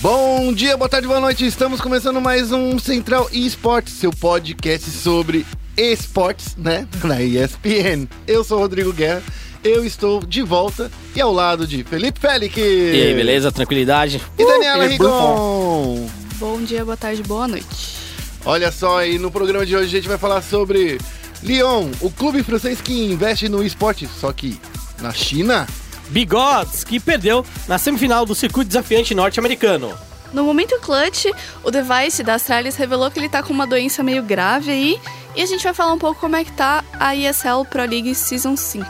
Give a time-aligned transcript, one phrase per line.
[0.00, 1.44] Bom dia, boa tarde, boa noite.
[1.46, 5.44] Estamos começando mais um Central Esportes, seu podcast sobre
[5.76, 6.88] esportes, né?
[7.04, 8.08] Na ESPN.
[8.26, 9.22] Eu sou o Rodrigo Guerra.
[9.62, 12.56] Eu estou de volta e ao lado de Felipe Félix.
[12.56, 13.52] E aí, beleza?
[13.52, 14.22] Tranquilidade?
[14.38, 16.06] E Daniela Uh, Rigon.
[16.36, 18.00] Bom dia, boa tarde, boa noite.
[18.46, 20.98] Olha só, e no programa de hoje a gente vai falar sobre
[21.42, 24.58] Lyon, o clube francês que investe no esporte, só que
[25.02, 25.66] na China.
[26.10, 29.96] Bigodes, que perdeu na semifinal do circuito desafiante norte-americano.
[30.32, 31.26] No momento clutch,
[31.64, 35.00] o device da Astralis revelou que ele tá com uma doença meio grave aí.
[35.34, 38.14] E a gente vai falar um pouco como é que tá a ESL Pro League
[38.14, 38.86] Season 5.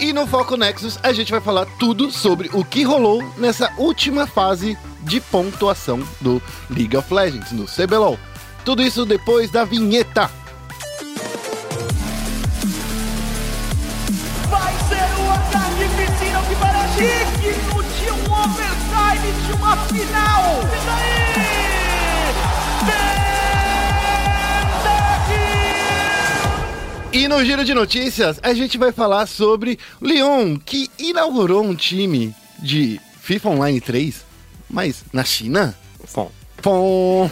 [0.00, 4.26] E no Foco Nexus a gente vai falar tudo sobre o que rolou nessa última
[4.26, 8.18] fase de pontuação do League of Legends, no CBLOL.
[8.64, 10.30] Tudo isso depois da vinheta.
[19.46, 20.60] De uma final.
[20.62, 21.24] E daí?
[27.14, 32.34] E no giro de notícias a gente vai falar sobre Lyon, que inaugurou um time
[32.58, 34.24] de FIFA Online 3,
[34.68, 35.78] mas na China?
[36.12, 36.32] Bom,
[36.64, 37.28] Pom.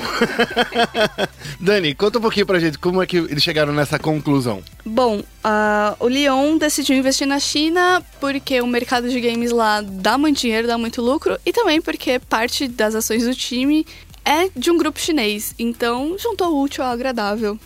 [1.58, 4.62] Dani, conta um pouquinho pra gente como é que eles chegaram nessa conclusão.
[4.84, 10.18] Bom, ah, o Lyon decidiu investir na China porque o mercado de games lá dá
[10.18, 11.38] muito dinheiro, dá muito lucro.
[11.46, 13.86] E também porque parte das ações do time
[14.22, 15.54] é de um grupo chinês.
[15.58, 17.58] Então, juntou o útil ao agradável.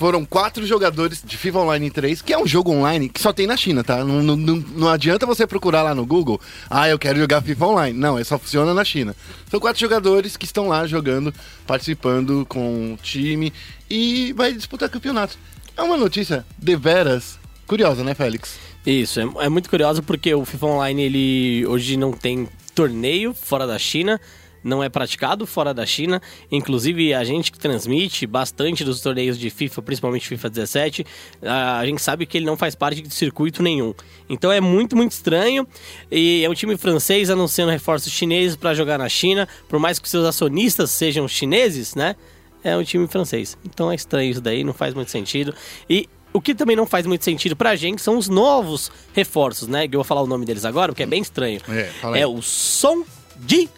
[0.00, 3.46] Foram quatro jogadores de FIFA Online 3, que é um jogo online que só tem
[3.46, 4.02] na China, tá?
[4.02, 7.98] Não, não, não, adianta você procurar lá no Google, ah, eu quero jogar FIFA Online.
[7.98, 9.14] Não, é só funciona na China.
[9.50, 11.34] São quatro jogadores que estão lá jogando,
[11.66, 13.52] participando com o time
[13.90, 15.36] e vai disputar campeonato.
[15.76, 18.58] É uma notícia deveras curiosa, né, Félix?
[18.86, 23.66] isso, é, é muito curioso porque o FIFA Online, ele hoje não tem torneio fora
[23.66, 24.18] da China,
[24.62, 26.20] não é praticado fora da China.
[26.50, 31.06] Inclusive, a gente que transmite bastante dos torneios de FIFA, principalmente FIFA 17,
[31.42, 33.94] a gente sabe que ele não faz parte de circuito nenhum.
[34.28, 35.66] Então é muito, muito estranho.
[36.10, 40.08] E é um time francês anunciando reforços chineses para jogar na China, por mais que
[40.08, 42.16] seus acionistas sejam chineses, né?
[42.62, 43.56] É um time francês.
[43.64, 45.54] Então é estranho isso daí, não faz muito sentido.
[45.88, 49.88] E o que também não faz muito sentido pra gente são os novos reforços, né?
[49.88, 51.60] Que eu vou falar o nome deles agora, porque é bem estranho.
[51.68, 52.20] É.
[52.20, 53.04] É o Song
[53.48, 53.68] Ji,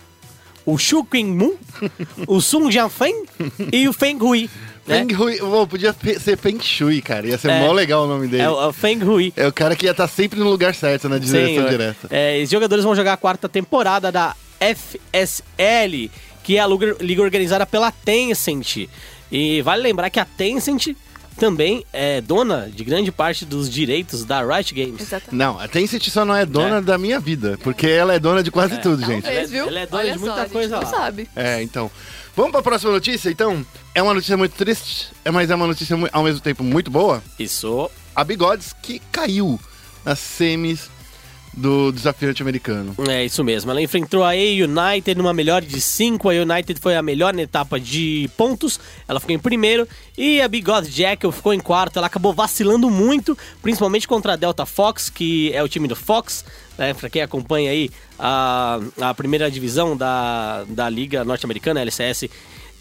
[0.67, 1.55] o Shu Qingmu,
[2.27, 3.25] o Sun Jianfeng
[3.73, 4.49] e o Feng Hui.
[4.87, 4.99] Né?
[4.99, 7.27] Feng Hui, oh, podia ser Feng Shui, cara.
[7.27, 7.61] Ia ser É.
[7.61, 8.43] mó legal o nome dele.
[8.43, 9.33] É o, é o Feng Hui.
[9.37, 12.09] É o cara que ia estar sempre no lugar certo, na direção Sim, direta.
[12.11, 16.11] é, esses jogadores vão jogar a quarta temporada da FSL,
[16.43, 16.67] que é a
[17.01, 18.89] liga organizada pela Tencent.
[19.31, 20.89] E vale lembrar que a Tencent
[21.37, 25.01] também é dona de grande parte dos direitos da Riot Games.
[25.01, 25.35] Exatamente.
[25.37, 26.81] Não, a Tencent só não é dona É.
[26.81, 29.23] da minha vida, porque ela é dona de quase tudo, gente.
[29.23, 29.67] Talvez, Ela é- viu?
[29.69, 30.89] ela é dona Olha de muita só, a gente coisa não lá.
[30.91, 31.29] sabe.
[31.35, 31.91] É, então.
[32.35, 33.65] Vamos pra próxima notícia, então?
[33.95, 37.23] É uma notícia muito triste, é- mas é uma notícia ao mesmo tempo muito boa.
[37.39, 37.91] Isso.
[38.17, 39.61] A Bigodes que caiu
[40.05, 40.91] nas semis
[41.55, 42.95] do desafiante americano.
[43.09, 43.71] É isso mesmo.
[43.71, 46.29] Ela enfrentou a A United numa melhor de 5.
[46.29, 48.81] A United foi a melhor na etapa de pontos.
[49.07, 49.87] Ela ficou em primeiro.
[50.17, 51.99] E a Big God Jackal ficou em quarto.
[51.99, 56.45] Ela acabou vacilando muito, principalmente contra a Delta Fox, que é o time do Fox.
[56.79, 56.95] Né?
[56.95, 62.29] Pra quem acompanha aí a, a primeira divisão da, da Liga Norte-Americana, LCS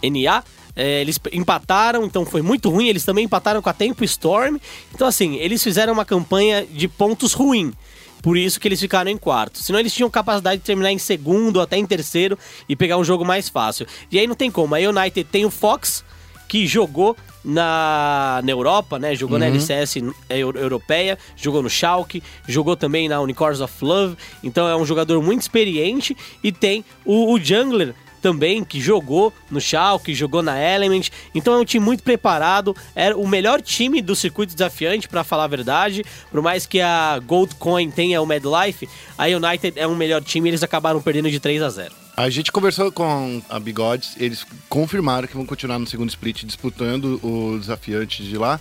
[0.02, 0.44] NA.
[0.74, 2.88] É, eles empataram, então foi muito ruim.
[2.88, 4.58] Eles também empataram com a Tempo Storm.
[4.96, 7.74] Então, assim, eles fizeram uma campanha de pontos ruim.
[8.22, 9.59] Por isso que eles ficaram em quarto.
[9.59, 12.38] Senão eles tinham capacidade de terminar em segundo, até em terceiro
[12.70, 13.88] e pegar um jogo mais fácil.
[14.12, 14.76] E aí não tem como.
[14.76, 16.04] A United tem o Fox,
[16.48, 19.16] que jogou na, na Europa, né?
[19.16, 19.96] Jogou na LCS
[20.30, 24.16] eu- europeia, jogou no Schalke, jogou também na Unicorns of Love.
[24.44, 26.16] Então é um jogador muito experiente.
[26.44, 31.09] E tem o, o Jungler também, que jogou no Schalke, jogou na Element.
[31.34, 32.76] Então é um time muito preparado.
[32.96, 36.04] Era o melhor time do circuito desafiante, pra falar a verdade.
[36.30, 38.88] Por mais que a Gold Coin tenha o Mad Life,
[39.18, 42.30] a United é um melhor time e eles acabaram perdendo de 3 a 0 A
[42.30, 47.57] gente conversou com a Bigodes, eles confirmaram que vão continuar no segundo split disputando o
[47.60, 48.60] desafiante de lá.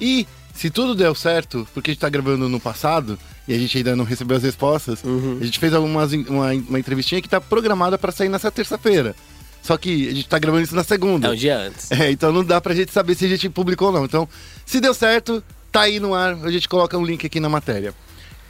[0.00, 3.18] E se tudo deu certo, porque a gente tá gravando no passado
[3.48, 5.02] e a gente ainda não recebeu as respostas,
[5.40, 9.16] a gente fez algumas, uma, uma entrevistinha que tá programada para sair nessa terça-feira.
[9.62, 11.28] Só que a gente tá gravando isso na segunda.
[11.28, 11.90] É um dia antes.
[11.90, 14.04] É, então não dá pra gente saber se a gente publicou ou não.
[14.04, 14.28] Então,
[14.64, 15.42] se deu certo,
[15.72, 17.94] tá aí no ar, a gente coloca um link aqui na matéria.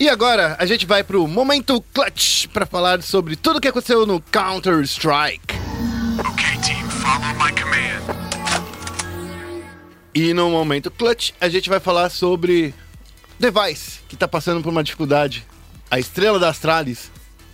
[0.00, 4.21] E agora a gente vai pro Momento Clutch pra falar sobre tudo que aconteceu no
[4.21, 5.55] Counter-Strike.
[6.21, 7.89] Okay, team, follow my command.
[10.15, 12.75] E no Momento Clutch a gente vai falar sobre
[13.38, 15.46] Device, que tá passando por uma dificuldade.
[15.90, 17.11] A estrela da Astralis.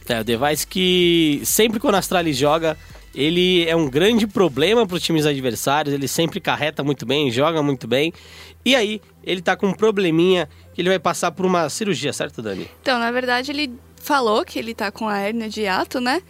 [0.09, 2.77] É, o device que sempre quando a Astralis joga,
[3.15, 7.63] Ele é um grande problema para os times adversários, ele sempre carreta muito bem, joga
[7.63, 8.13] muito bem.
[8.65, 12.43] E aí, ele tá com um probleminha que ele vai passar por uma cirurgia, certo,
[12.43, 12.69] Dani?
[12.83, 16.23] Então, na verdade, ele falou que ele tá com a hérnia de hiato, né?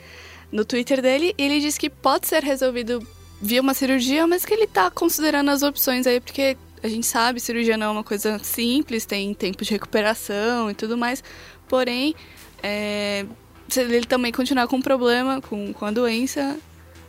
[0.53, 3.05] No Twitter dele, e ele disse que pode ser resolvido
[3.41, 7.41] via uma cirurgia, mas que ele tá considerando as opções aí, porque a gente sabe,
[7.41, 11.25] cirurgia não é uma coisa simples, tem tempo de recuperação e tudo mais.
[11.67, 12.15] Porém,
[12.63, 13.25] é,
[13.69, 16.59] se ele também continuar com problema, com, com a doença,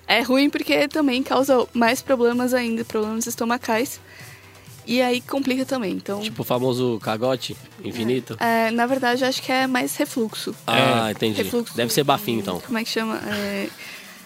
[0.08, 4.00] é ruim porque também causa mais problemas ainda, problemas estomacais.
[4.88, 5.94] E aí complica também.
[5.94, 8.38] Então, Tipo o famoso cagote infinito.
[8.40, 10.56] é, na verdade, eu acho que é mais refluxo.
[10.66, 11.42] Ah, entendi.
[11.42, 11.76] Refluxo.
[11.76, 12.62] Deve ser bafinho, então.
[12.62, 13.18] Como é que chama?
[13.28, 13.68] É,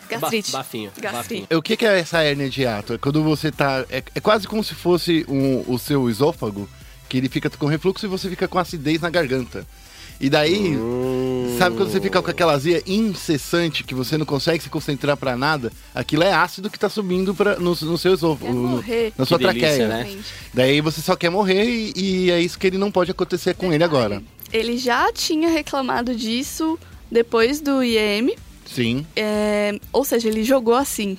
[0.10, 0.52] gastrite.
[0.52, 1.54] Ba- bafinho, Gastrite.
[1.56, 2.94] O que, que é essa hérnia de hiato?
[2.94, 3.86] É quando você tá.
[3.90, 6.68] É, é quase como se fosse um- o seu esôfago,
[7.08, 9.66] que ele fica com refluxo e você fica com acidez na garganta.
[10.22, 11.56] E daí, Hum.
[11.58, 15.38] sabe quando você fica com aquela azia incessante que você não consegue se concentrar pra
[15.38, 15.72] nada?
[15.96, 19.14] Aquilo é ácido que tá subindo pra, no, no seu esôfago, Quer no- morrer.
[19.18, 19.88] na sua Que delícia, traqueia.
[19.88, 20.18] né?
[20.54, 23.72] Daí você só quer morrer e, e é isso que ele não pode acontecer com
[23.72, 24.22] ele agora.
[24.52, 26.78] Ele já tinha reclamado disso
[27.10, 28.36] depois do IEM.
[28.74, 29.06] Sim.
[29.16, 31.18] é, ou seja, ele jogou assim.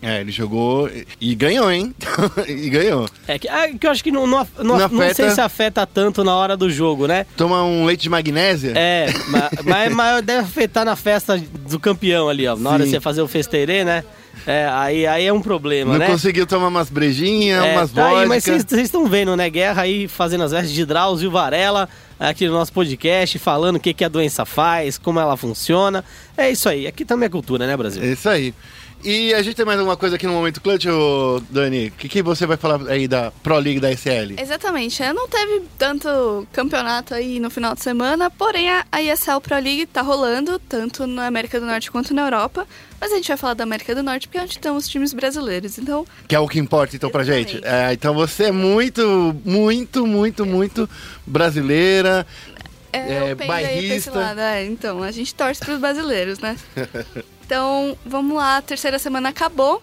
[0.00, 1.92] É, ele jogou e, e ganhou, hein?
[2.46, 3.08] e ganhou.
[3.26, 5.14] É que, é que eu acho que não, não, não, Não não afeta.
[5.14, 7.26] sei se afeta tanto na hora do jogo, né?
[7.36, 8.74] Toma um leite de magnésia.
[8.76, 11.36] É, ma- mas, mas deve afetar na festa
[11.68, 12.54] do campeão ali, ó.
[12.54, 12.90] Na hora de Sim.
[12.96, 14.04] você fazer o festeirê, né?
[14.46, 16.06] É, aí, aí é um problema, Não né?
[16.06, 19.50] conseguiu tomar umas brejinhas, É, umas tá aí, mas vocês estão vendo, né?
[19.50, 21.88] Guerra aí fazendo as vestes de Drauzio Varela
[22.18, 26.04] aqui no nosso podcast, falando o que, que a doença faz, como ela funciona.
[26.36, 26.86] É isso aí.
[26.86, 28.02] Aqui também é cultura, né, Brasil?
[28.02, 28.54] É isso aí.
[29.04, 30.86] E a gente tem mais alguma coisa aqui no Momento Clutch,
[31.50, 31.86] Dani?
[31.88, 34.34] O que, que você vai falar aí da Pro League da SL?
[34.36, 35.00] Exatamente.
[35.02, 39.86] é, Não teve tanto campeonato aí no final de semana, porém a ESL Pro League
[39.86, 42.66] tá rolando, tanto na América do Norte quanto na Europa.
[43.00, 45.12] Mas a gente vai falar da América do Norte porque é onde estão os times
[45.12, 45.78] brasileiros.
[45.78, 47.52] Então, Que é o que importa, então, pra Exatamente.
[47.52, 47.64] gente.
[47.64, 50.90] É, então você é muito, muito, muito, muito
[51.24, 52.26] brasileira.
[52.92, 54.10] é, É, esse bairrista.
[54.18, 54.40] lado.
[54.40, 56.56] É, então, a gente torce pros brasileiros, né?
[57.48, 58.58] Então, vamos lá.
[58.58, 59.82] A terceira semana acabou.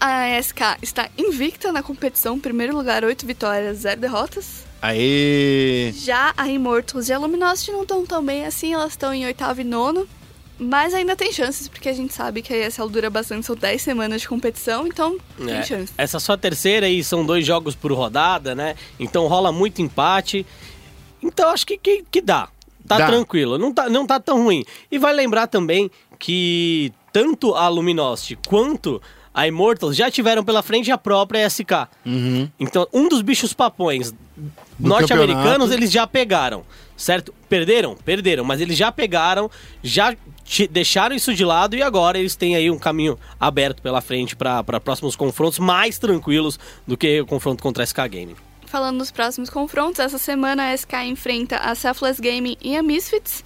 [0.00, 2.40] A SK está invicta na competição.
[2.40, 4.64] Primeiro lugar, oito vitórias, zero derrotas.
[4.80, 5.92] Aê!
[5.94, 9.60] Já a Immortals e a Luminosity não estão tão bem assim, elas estão em oitavo
[9.60, 10.08] e nono.
[10.58, 13.82] Mas ainda tem chances, porque a gente sabe que a ESL dura bastante, são 10
[13.82, 15.92] semanas de competição, então tem É, chance.
[15.98, 18.74] essa só terceira aí são dois jogos por rodada, né?
[18.98, 20.46] Então rola muito empate.
[21.22, 22.48] Então acho que, que, que dá.
[22.88, 23.06] Tá Dá.
[23.06, 24.64] tranquilo, não tá, não tá tão ruim.
[24.90, 29.00] E vai lembrar também que tanto a Luminosity quanto
[29.32, 31.86] a Immortals já tiveram pela frente a própria SK.
[32.04, 32.48] Uhum.
[32.58, 34.12] Então, um dos bichos papões
[34.80, 36.64] norte-americanos eles já pegaram,
[36.96, 37.32] certo?
[37.48, 37.94] Perderam?
[37.94, 39.50] Perderam, mas eles já pegaram,
[39.82, 40.16] já
[40.70, 44.80] deixaram isso de lado e agora eles têm aí um caminho aberto pela frente para
[44.80, 48.34] próximos confrontos mais tranquilos do que o confronto contra a SK Game.
[48.68, 53.42] Falando dos próximos confrontos, essa semana a SK enfrenta a Selfless Gaming e a Misfits.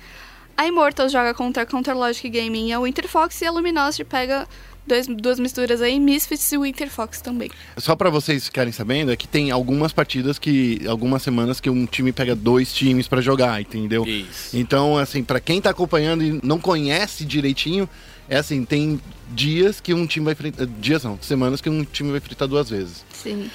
[0.57, 3.41] A Immortals joga contra a Counter Logic Gaming e a Winter Fox.
[3.41, 4.49] E a Luminosity pega
[4.85, 7.51] dois, duas misturas aí, Misfits e Winter Fox também.
[7.77, 10.81] Só pra vocês ficarem sabendo, é que tem algumas partidas que.
[10.89, 14.05] algumas semanas que um time pega dois times pra jogar, entendeu?
[14.05, 14.57] Isso.
[14.57, 17.89] Então, assim, pra quem tá acompanhando e não conhece direitinho,
[18.29, 20.67] é assim, tem dias que um time vai enfrentar.
[20.67, 23.05] Dias não, semanas que um time vai enfrentar duas vezes.
[23.13, 23.49] Sim.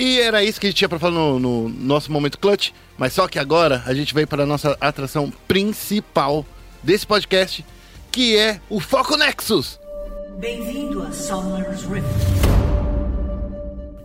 [0.00, 3.12] E era isso que a gente tinha pra falar no, no nosso momento clutch, mas
[3.12, 6.46] só que agora a gente veio para a nossa atração principal
[6.80, 7.66] desse podcast,
[8.08, 9.80] que é o Foco Nexus.
[10.38, 12.06] Bem-vindo a Summer's Rift.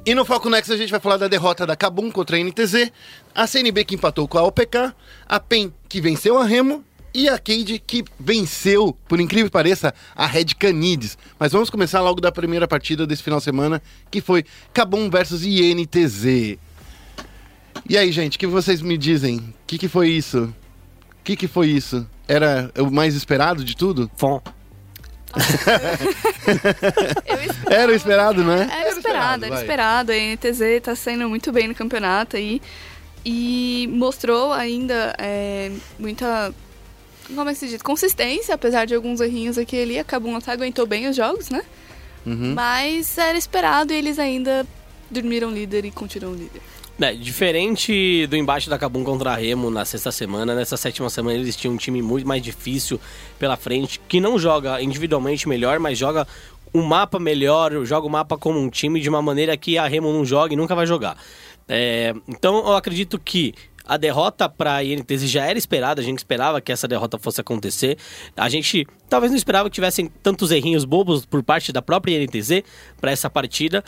[0.03, 2.91] E no Foco Nexus a gente vai falar da derrota da Kabum contra a NTZ,
[3.35, 4.95] a CNB que empatou com a OPK,
[5.27, 6.83] a PEN que venceu a Remo
[7.13, 11.17] e a Cade que venceu, por incrível que pareça, a Red Canids.
[11.37, 14.43] Mas vamos começar logo da primeira partida desse final de semana, que foi
[14.73, 16.57] Kabum versus INTZ.
[17.87, 19.37] E aí, gente, o que vocês me dizem?
[19.37, 20.53] O que, que foi isso?
[21.19, 22.07] O que, que foi isso?
[22.27, 24.09] Era o mais esperado de tudo?
[24.15, 24.41] Fom.
[27.69, 28.69] Era o esperado, né?
[28.71, 29.63] Era esperado, era vai.
[29.63, 30.11] esperado.
[30.11, 32.61] A NTZ tá saindo muito bem no campeonato aí.
[33.25, 36.53] E mostrou ainda é, muita.
[37.27, 37.81] Como é que se diz?
[37.81, 39.99] Consistência, apesar de alguns errinhos aqui e ali.
[39.99, 41.63] A Kabum até aguentou bem os jogos, né?
[42.25, 42.53] Uhum.
[42.53, 44.65] Mas era esperado e eles ainda
[45.09, 46.61] dormiram líder e continuam líder.
[47.01, 51.37] É, diferente do embate da Cabum contra a Remo na sexta semana, nessa sétima semana
[51.37, 52.99] eles tinham um time muito mais difícil
[53.39, 56.27] pela frente, que não joga individualmente melhor, mas joga
[56.73, 60.13] um mapa melhor, joga o mapa como um time de uma maneira que a Remo
[60.13, 61.17] não joga e nunca vai jogar.
[61.67, 63.53] É, então eu acredito que
[63.85, 67.41] A derrota para a INTZ já era esperada, a gente esperava que essa derrota fosse
[67.41, 67.97] acontecer.
[68.35, 72.63] A gente talvez não esperava que tivessem tantos errinhos bobos por parte da própria INTZ
[72.99, 73.83] para essa partida,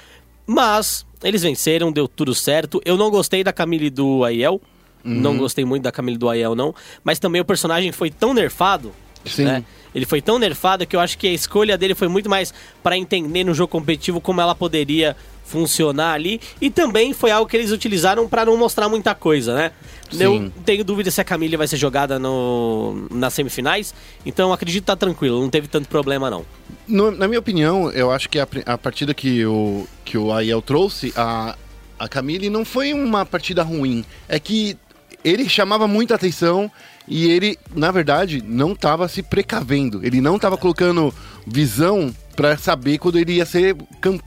[0.45, 2.81] mas eles venceram, deu tudo certo.
[2.83, 4.61] Eu não gostei da Camille do Aiel,
[5.03, 6.73] não gostei muito da Camille do Aiel não,
[7.03, 8.91] mas também o personagem foi tão nerfado,
[9.23, 9.43] Sim.
[9.43, 9.63] né?
[9.93, 12.97] Ele foi tão nerfado que eu acho que a escolha dele foi muito mais para
[12.97, 17.71] entender no jogo competitivo como ela poderia funcionar ali e também foi algo que eles
[17.71, 19.71] utilizaram para não mostrar muita coisa, né?
[20.19, 20.51] Eu Sim.
[20.65, 23.93] tenho dúvida se a Camille vai ser jogada no, nas semifinais,
[24.25, 26.45] então acredito que tá tranquilo, não teve tanto problema não.
[26.87, 30.61] No- na minha opinião, eu acho que a, a partida que o, que o Aiel
[30.61, 31.55] trouxe, a,
[31.97, 34.03] a Camille, não foi uma partida ruim.
[34.27, 34.77] É que
[35.25, 36.71] ele chamava muita atenção
[37.07, 40.05] e ele, na verdade, não estava se precavendo.
[40.05, 41.11] Ele não estava colocando
[41.47, 43.75] visão pra saber quando ele ia ser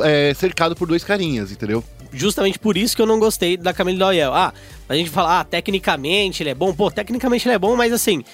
[0.03, 1.85] é, cercado por dois carinhas, entendeu?
[2.13, 4.23] Justamente por isso que eu não gostei da Camille Doyle.
[4.23, 4.53] Ah,
[4.89, 6.75] a gente fala, ah, tecnicamente ele é bom.
[6.75, 8.25] Pô, tecnicamente ele é bom, mas assim,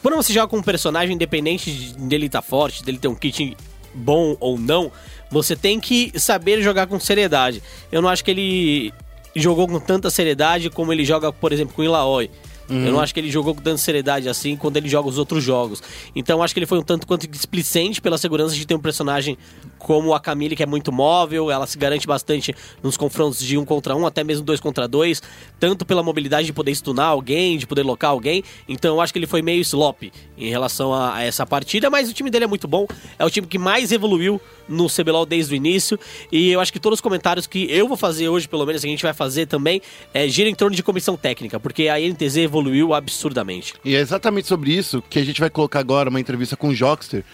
[0.00, 3.56] quando você joga com um personagem independente de- dele estar forte, dele ter um kit
[3.92, 4.90] bom ou não,
[5.30, 7.62] você tem que saber jogar com seriedade.
[7.92, 8.94] Eu não acho que ele
[9.34, 12.30] jogou com tanta seriedade como ele joga, por exemplo, com o Ilaoi.
[12.70, 15.42] Eu não acho que ele jogou com tanta seriedade assim quando ele joga os outros
[15.42, 15.82] jogos.
[16.14, 19.36] Então acho que ele foi um tanto quanto displicente pela segurança de ter um personagem
[19.80, 23.64] como a Camille, que é muito móvel, ela se garante bastante nos confrontos de um
[23.64, 25.22] contra um, até mesmo dois contra dois,
[25.58, 28.44] tanto pela mobilidade de poder stunar alguém, de poder locar alguém.
[28.68, 32.08] Então eu acho que ele foi meio slop em relação a, a essa partida, mas
[32.08, 32.86] o time dele é muito bom,
[33.18, 35.98] é o time que mais evoluiu no CBLOL desde o início,
[36.30, 38.86] e eu acho que todos os comentários que eu vou fazer hoje, pelo menos que
[38.86, 39.82] a gente vai fazer também,
[40.14, 43.74] é, gira em torno de comissão técnica, porque a NTZ evoluiu absurdamente.
[43.84, 46.74] E é exatamente sobre isso que a gente vai colocar agora uma entrevista com o
[46.74, 47.24] Jockster,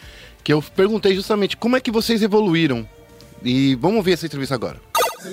[0.46, 2.88] que eu perguntei justamente como é que vocês evoluíram.
[3.42, 4.80] E vamos ver essa entrevista agora.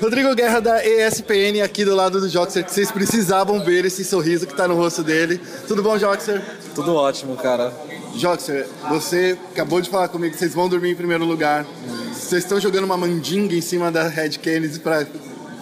[0.01, 4.47] Rodrigo Guerra da ESPN aqui do lado do Jockster, que vocês precisavam ver esse sorriso
[4.47, 5.39] que tá no rosto dele.
[5.67, 6.41] Tudo bom, Jockster?
[6.73, 7.71] Tudo ótimo, cara.
[8.15, 11.63] Jockster, você acabou de falar comigo que vocês vão dormir em primeiro lugar.
[12.11, 15.05] Vocês estão jogando uma mandinga em cima da Red Kennedy pra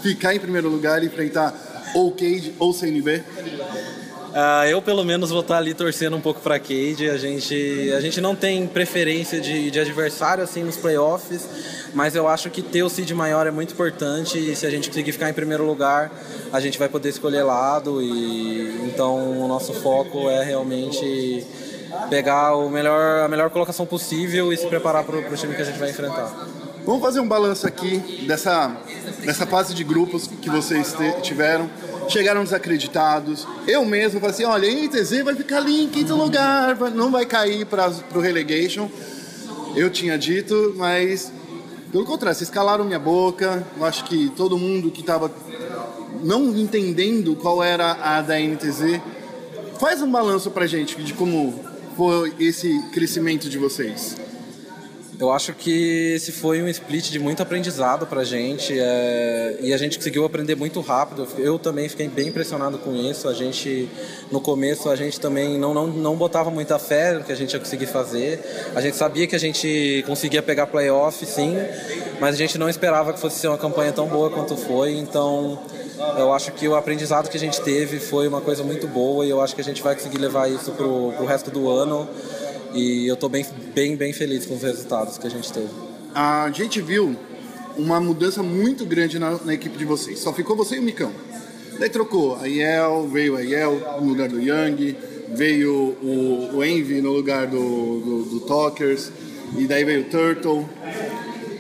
[0.01, 1.53] ficar em primeiro lugar e enfrentar
[1.93, 3.22] ou Cade ou CNB?
[4.34, 7.10] Ah, eu, pelo menos, vou estar ali torcendo um pouco pra Cade.
[7.10, 11.46] A gente, a gente não tem preferência de, de adversário assim nos playoffs,
[11.94, 14.88] mas eu acho que ter o seed maior é muito importante e se a gente
[14.90, 16.10] conseguir ficar em primeiro lugar,
[16.54, 21.46] a gente vai poder escolher lado e então o nosso foco é realmente
[22.10, 25.66] pegar o melhor, a melhor colocação possível e se preparar para o time que a
[25.66, 26.48] gente vai enfrentar.
[26.86, 28.76] Vamos fazer um balanço aqui dessa,
[29.26, 31.70] dessa fase de grupos que vocês te- tiveram.
[32.12, 33.48] Chegaram desacreditados.
[33.65, 37.25] Eu mesmo falei assim: olha, a NTZ vai ficar ali em quinto lugar, não vai
[37.25, 38.89] cair para o relegation.
[39.75, 41.32] Eu tinha dito, mas
[41.89, 43.65] pelo contrário, vocês calaram minha boca.
[43.77, 45.32] Eu acho que todo mundo que estava
[46.22, 49.00] não entendendo qual era a da NTZ,
[49.80, 51.60] faz um balanço pra gente de como
[51.96, 54.18] foi esse crescimento de vocês.
[55.22, 59.78] Eu acho que esse foi um split de muito aprendizado pra gente é, e a
[59.78, 61.28] gente conseguiu aprender muito rápido.
[61.38, 63.30] Eu também fiquei bem impressionado com isso.
[63.30, 63.88] A gente,
[64.32, 67.54] no começo, a gente também não, não, não botava muita fé no que a gente
[67.54, 68.40] ia conseguir fazer.
[68.74, 71.56] A gente sabia que a gente conseguia pegar playoff, sim,
[72.20, 74.98] mas a gente não esperava que fosse ser uma campanha tão boa quanto foi.
[74.98, 75.62] Então,
[76.18, 79.30] eu acho que o aprendizado que a gente teve foi uma coisa muito boa e
[79.30, 82.10] eu acho que a gente vai conseguir levar isso pro, pro resto do ano.
[82.74, 85.70] E eu tô bem, bem, bem feliz com os resultados que a gente teve.
[86.16, 87.16] a gente viu
[87.78, 90.20] uma mudança muito grande na, na equipe de vocês.
[90.20, 91.12] Só ficou você e o Micão.
[91.80, 94.96] Daí trocou a Yel, veio a Yel no lugar do Young,
[95.30, 99.12] veio o, o Envy no lugar do, do, do Talkers,
[99.58, 100.68] e daí veio o Turtle.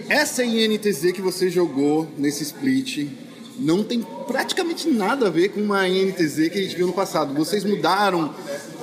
[0.07, 3.07] Essa INTZ que você jogou nesse split
[3.57, 7.33] não tem praticamente nada a ver com uma INTZ que a gente viu no passado.
[7.33, 8.33] Vocês mudaram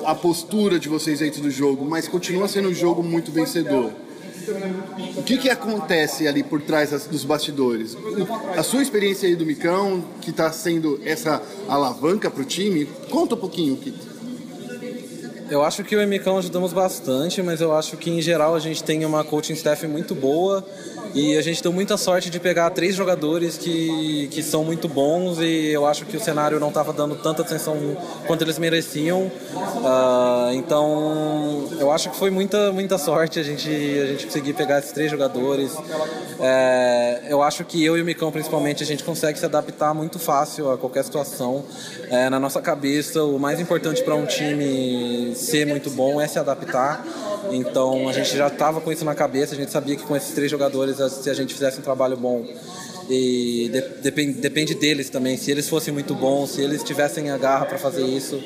[0.09, 3.93] a postura de vocês dentro do jogo, mas continua sendo um jogo muito vencedor.
[5.15, 7.95] O que, que acontece ali por trás dos bastidores?
[8.57, 13.35] A sua experiência aí do Micão, que está sendo essa alavanca para o time, conta
[13.35, 13.79] um pouquinho.
[15.51, 18.83] Eu acho que o Emicão ajudamos bastante, mas eu acho que em geral a gente
[18.83, 20.67] tem uma coaching staff muito boa
[21.15, 25.39] e a gente deu muita sorte de pegar três jogadores que, que são muito bons
[25.41, 27.77] e eu acho que o cenário não estava dando tanta atenção
[28.27, 29.31] quanto eles mereciam.
[29.85, 34.79] Ah, então eu acho que foi muita, muita sorte a gente, a gente conseguir pegar
[34.79, 35.77] esses três jogadores.
[36.41, 40.19] É, eu acho que eu e o Micão, principalmente, a gente consegue se adaptar muito
[40.19, 41.65] fácil a qualquer situação.
[42.11, 46.39] É, na nossa cabeça, o mais importante para um time ser muito bom, é se
[46.39, 47.05] adaptar.
[47.51, 50.35] Então a gente já estava com isso na cabeça, a gente sabia que com esses
[50.35, 52.47] três jogadores, se a gente fizesse um trabalho bom,
[53.11, 55.37] e de, depende, deles também.
[55.37, 58.39] Se eles fossem muito bons, se eles tivessem a garra para fazer isso,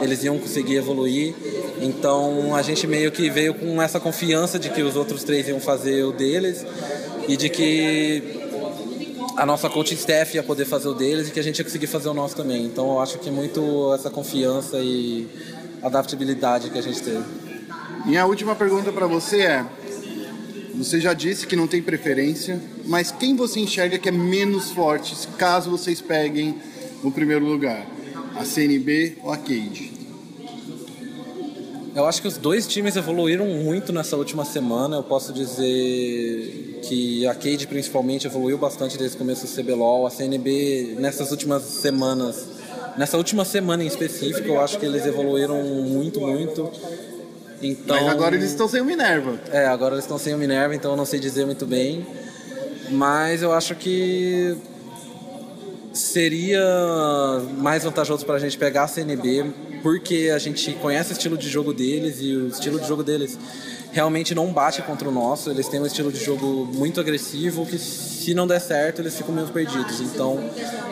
[0.00, 1.34] eles iam conseguir evoluir.
[1.80, 5.58] Então a gente meio que veio com essa confiança de que os outros três iam
[5.58, 6.66] fazer o deles
[7.26, 8.40] e de que
[9.36, 11.86] a nossa coaching staff ia poder fazer o deles e que a gente ia conseguir
[11.86, 12.66] fazer o nosso também.
[12.66, 15.26] Então eu acho que muito essa confiança e
[15.82, 17.49] adaptabilidade que a gente teve.
[18.06, 19.66] E a última pergunta para você é:
[20.74, 25.14] você já disse que não tem preferência, mas quem você enxerga que é menos forte
[25.36, 26.56] caso vocês peguem
[27.02, 27.86] o primeiro lugar?
[28.36, 29.92] A CNB ou a Cade?
[31.94, 34.96] Eu acho que os dois times evoluíram muito nessa última semana.
[34.96, 40.06] Eu posso dizer que a Cade principalmente evoluiu bastante desde o começo do CBLOL.
[40.06, 42.46] A CNB nessas últimas semanas,
[42.96, 46.70] nessa última semana em específico, eu acho que eles evoluíram muito, muito.
[47.62, 49.38] Então, Mas agora eles estão sem o Minerva.
[49.52, 52.06] É, agora eles estão sem o Minerva, então eu não sei dizer muito bem.
[52.90, 54.56] Mas eu acho que
[55.92, 56.64] seria
[57.58, 59.44] mais vantajoso para a gente pegar a CNB,
[59.82, 63.38] porque a gente conhece o estilo de jogo deles e o estilo de jogo deles
[63.92, 65.50] realmente não bate contra o nosso.
[65.50, 69.34] Eles têm um estilo de jogo muito agressivo que se não der certo eles ficam
[69.34, 70.00] meio perdidos.
[70.00, 70.38] Então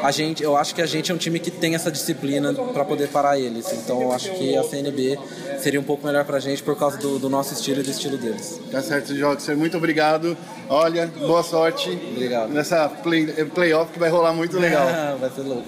[0.03, 2.85] a gente, eu acho que a gente é um time que tem essa disciplina para
[2.85, 3.73] poder parar eles.
[3.73, 5.19] Então eu acho que a CNB
[5.61, 8.17] seria um pouco melhor pra gente por causa do, do nosso estilo e do estilo
[8.17, 8.61] deles.
[8.71, 9.57] Tá certo, Joxer.
[9.57, 10.37] Muito obrigado.
[10.69, 11.91] Olha, boa sorte.
[12.13, 12.51] Obrigado.
[12.51, 14.87] Nessa play, playoff que vai rolar muito legal.
[15.19, 15.67] vai ser louco.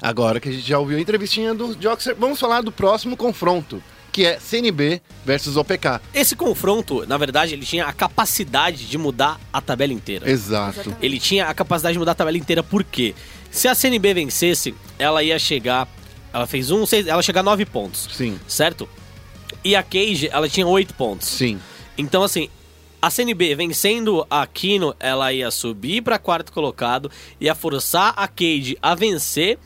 [0.00, 3.82] Agora que a gente já ouviu a entrevistinha do Joxer, vamos falar do próximo confronto,
[4.16, 6.00] que é CNB versus OPK.
[6.14, 10.30] Esse confronto, na verdade, ele tinha a capacidade de mudar a tabela inteira.
[10.30, 10.96] Exato.
[11.02, 13.14] Ele tinha a capacidade de mudar a tabela inteira, por quê?
[13.50, 15.86] Se a CNB vencesse, ela ia chegar.
[16.32, 18.08] Ela fez um, seis, ela ia chegar a nove pontos.
[18.10, 18.40] Sim.
[18.48, 18.88] Certo?
[19.62, 21.28] E a Cage, ela tinha oito pontos.
[21.28, 21.60] Sim.
[21.98, 22.48] Então, assim,
[23.02, 28.78] a CNB vencendo a Kino, ela ia subir para quarto colocado, ia forçar a Cage
[28.80, 29.58] a vencer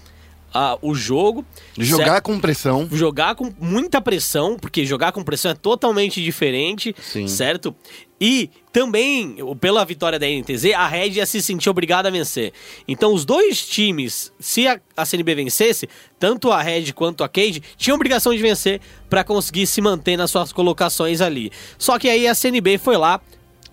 [0.52, 1.44] ah, o jogo.
[1.78, 2.24] Jogar certo?
[2.24, 2.88] com pressão.
[2.90, 7.28] Jogar com muita pressão, porque jogar com pressão é totalmente diferente, Sim.
[7.28, 7.74] certo?
[8.20, 12.52] E também, pela vitória da NTZ, a Red ia se sentir obrigada a vencer.
[12.86, 17.62] Então, os dois times, se a, a CNB vencesse, tanto a Red quanto a Cage,
[17.78, 21.50] tinham obrigação de vencer para conseguir se manter nas suas colocações ali.
[21.78, 23.20] Só que aí a CNB foi lá,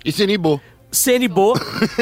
[0.05, 0.61] E Senibô.
[0.97, 1.53] Senibô,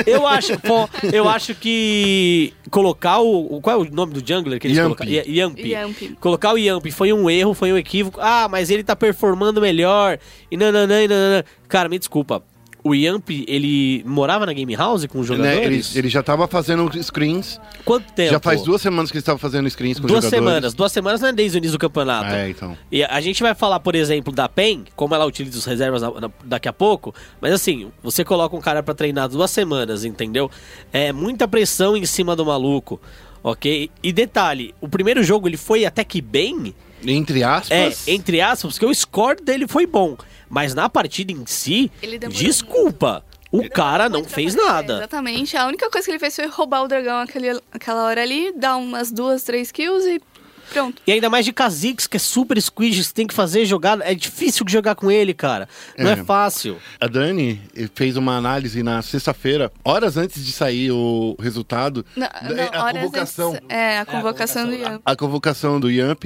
[0.05, 4.67] eu acho, pô, eu acho que colocar o, qual é o nome do jungler que
[4.67, 4.95] eles Yamp.
[4.95, 5.11] colocaram?
[5.11, 6.17] Yamp.
[6.19, 8.19] Colocar o Yamp foi um erro, foi um equívoco.
[8.21, 10.17] Ah, mas ele tá performando melhor.
[10.49, 11.43] E nananã, e nananã.
[11.67, 12.41] Cara, me desculpa.
[12.87, 15.89] O Yamp, ele morava na Game House com os Né, jogadores?
[15.89, 17.59] ele, ele já tava fazendo screens.
[17.83, 18.29] Quanto tempo?
[18.31, 20.53] Já faz duas semanas que ele estava fazendo screens com Duas os jogadores.
[20.53, 20.73] semanas.
[20.75, 22.29] Duas semanas não é desde o início do campeonato.
[22.35, 22.77] É, então.
[22.91, 26.11] E a gente vai falar, por exemplo, da PEN, como ela utiliza os reservas na-
[26.21, 30.51] na- daqui a pouco, mas assim, você coloca um cara pra treinar duas semanas, entendeu?
[30.93, 33.01] É muita pressão em cima do maluco,
[33.43, 33.89] ok?
[34.03, 38.07] E detalhe, o primeiro jogo ele foi até que bem, Entre é, aspas.
[38.07, 40.15] entre aspas, porque o score dele foi bom,
[40.55, 41.91] mas na partida em si,
[42.29, 44.93] desculpa, o cara não fez É, nada.
[44.99, 45.57] exatamente.
[45.57, 48.77] A única coisa que ele fez foi roubar o dragão aquele, aquela hora ali, dar
[48.77, 50.21] umas duas, três kills e
[50.71, 51.01] pronto.
[51.05, 54.15] E ainda mais de Kha'Zix, que é super squid, você tem que fazer jogada, é
[54.15, 55.67] difícil jogar com ele, cara.
[55.97, 56.23] Não é, É.
[56.23, 56.77] fácil.
[57.01, 57.61] A Dani
[57.93, 62.05] fez uma análise na sexta-feira, horas antes de sair o resultado.
[62.15, 63.49] Não, da- não, a horas convocação.
[63.55, 65.01] antes- é, a convocação do Yamp.
[65.05, 66.23] a convocação do Yamp,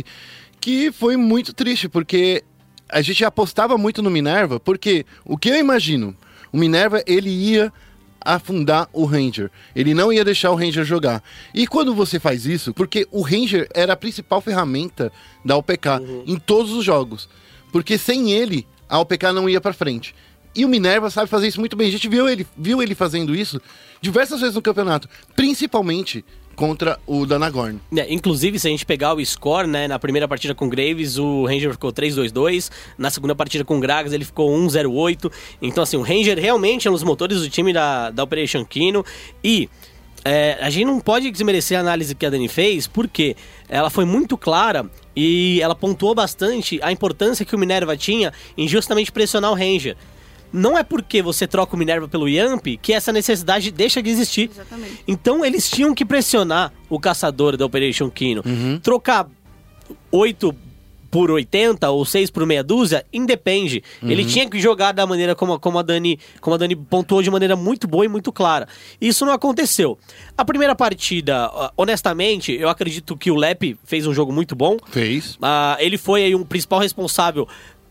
[0.61, 2.43] que foi muito triste, porque
[2.89, 6.15] a gente apostava muito no Minerva, porque o que eu imagino,
[6.51, 7.71] o Minerva ele ia
[8.19, 9.49] afundar o Ranger.
[9.75, 11.23] Ele não ia deixar o Ranger jogar.
[11.53, 15.11] E quando você faz isso, porque o Ranger era a principal ferramenta
[15.43, 15.87] da OPK
[16.25, 17.29] em todos os jogos.
[17.71, 20.13] Porque sem ele, a OPK não ia pra frente.
[20.55, 21.87] E o Minerva sabe fazer isso muito bem.
[21.87, 23.61] A gente viu ele, viu ele fazendo isso
[24.01, 26.25] diversas vezes no campeonato, principalmente
[26.59, 27.79] contra o Danagorn.
[27.95, 31.45] É, inclusive, se a gente pegar o score, né, na primeira partida com Graves, o
[31.45, 35.31] Ranger ficou 3-2-2, na segunda partida com Gragas ele ficou 1-0-8.
[35.61, 39.05] Então, assim, o Ranger realmente é um dos motores do time da, da Operation Kino.
[39.41, 39.69] E
[40.25, 43.37] é, a gente não pode desmerecer a análise que a Dani fez, porque
[43.69, 48.67] ela foi muito clara e ela pontuou bastante a importância que o Minerva tinha em
[48.67, 49.95] justamente pressionar o Ranger.
[50.51, 54.49] Não é porque você troca o Minerva pelo Yamp que essa necessidade deixa de existir.
[54.51, 55.03] Exatamente.
[55.07, 58.43] Então eles tinham que pressionar o caçador da Operation Kino.
[58.81, 59.27] Trocar
[60.11, 60.55] oito
[61.11, 63.81] por 80 ou 6 por meia dúzia, independe.
[64.03, 64.27] Ele Uhum.
[64.27, 67.31] tinha que jogar da maneira como, a- como a Dani, como a Dani pontuou de
[67.31, 68.67] maneira muito boa e muito clara.
[69.01, 69.97] Isso não aconteceu.
[70.37, 74.77] A primeira partida, honestamente, eu acredito que o Lepe fez um jogo muito bom.
[74.91, 75.35] Fez.
[75.41, 77.47] Ah, ele foi aí um principal responsável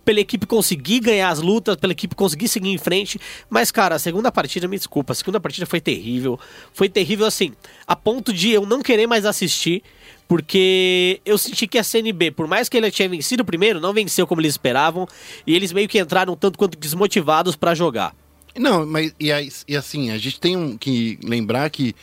[0.08, 3.20] pela equipe conseguir ganhar as lutas, pela equipe conseguir seguir em frente.
[3.50, 6.40] Mas, cara, a segunda partida, me desculpa, a segunda partida foi terrível.
[6.72, 7.52] Foi terrível, assim,
[7.86, 9.82] a ponto de eu não querer mais assistir,
[10.26, 14.26] porque eu senti que a CNB, por mais que ele tinha vencido primeiro, não venceu
[14.26, 15.06] como eles esperavam,
[15.46, 18.16] e eles meio que entraram tanto quanto desmotivados pra jogar.
[18.56, 19.28] Não, mas e,
[19.68, 21.94] e assim, a gente tem que lembrar que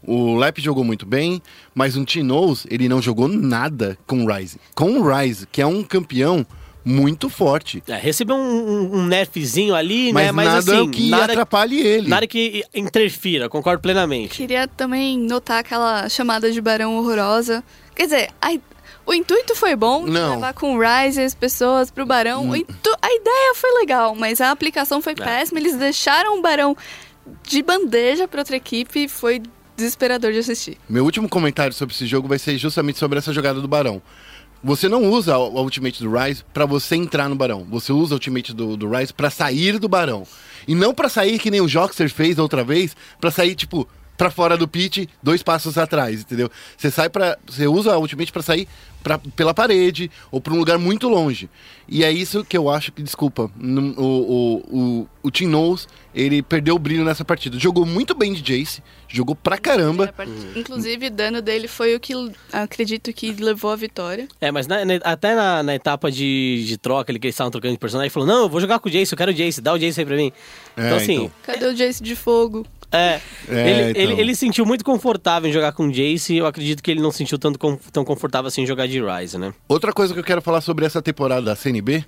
[0.00, 1.42] o Lep jogou muito bem,
[1.74, 4.60] mas o Tinoz, ele não jogou nada com o Rise.
[4.76, 6.46] Com o Rise, que é um campeão
[6.84, 7.82] muito forte.
[7.88, 10.32] É, recebeu um, um- um nerfzinho ali, Mas, né?
[10.32, 12.08] Mas nada assim, que nada, atrapalhe ele.
[12.08, 14.36] nada que interfira, concordo plenamente.
[14.36, 17.62] Queria também notar aquela chamada de barão horrorosa.
[17.94, 18.56] Quer dizer, a
[19.06, 20.32] o intuito foi bom de Não.
[20.32, 20.34] Hum.
[20.34, 22.50] levar com o Rise as pessoas pro barão.
[22.50, 25.02] O intu- A ideia foi legal, mas a aplicação É.
[25.02, 25.58] foi péssima.
[25.58, 26.76] Eles deixaram o barão
[27.42, 29.40] de bandeja pra outra equipe e foi
[29.78, 30.76] desesperador de assistir.
[30.88, 34.02] Meu último comentário sobre esse jogo vai ser justamente sobre essa jogada do Barão.
[34.62, 37.64] Você não usa o Ultimate do Rise pra você entrar no Barão.
[37.70, 40.26] Você usa o Ultimate do, do Rise pra sair do Barão.
[40.66, 44.30] E não pra sair que nem o Joxer fez outra vez, pra sair, tipo, pra
[44.30, 46.50] fora do pitch, dois passos atrás, entendeu?
[46.76, 48.68] Você sai para Você usa a Ultimate pra sair
[49.08, 51.48] pra, pela parede ou pra um lugar muito longe.
[51.88, 55.88] E é isso que eu acho que, desculpa, num- o, o, o, o Team Knows,
[56.14, 57.58] ele perdeu o brilho nessa partida.
[57.58, 60.12] Jogou muito bem de Jace, jogou pra caramba.
[60.54, 62.12] Inclusive, o dano dele foi o que
[62.52, 64.28] acredito que levou à vitória.
[64.40, 67.50] É, mas na- na- até na, na etapa de, de troca, ele que eles estavam
[67.50, 69.34] trocando de personagem, ele falou: Não, eu vou jogar com o Jace, eu quero o
[69.34, 70.30] Jace, dá o Jace aí pra mim.
[70.76, 71.30] É, então, assim, então.
[71.42, 72.66] Cadê o Jace de fogo?
[72.90, 74.02] é, É, ele, então.
[74.02, 77.02] ele, ele se sentiu muito confortável em jogar com o Jace eu acredito que ele
[77.02, 79.52] não se sentiu tanto com- tão confortável assim em jogar de Ryze, né?
[79.68, 82.04] Outra coisa que eu quero falar sobre essa temporada da CNB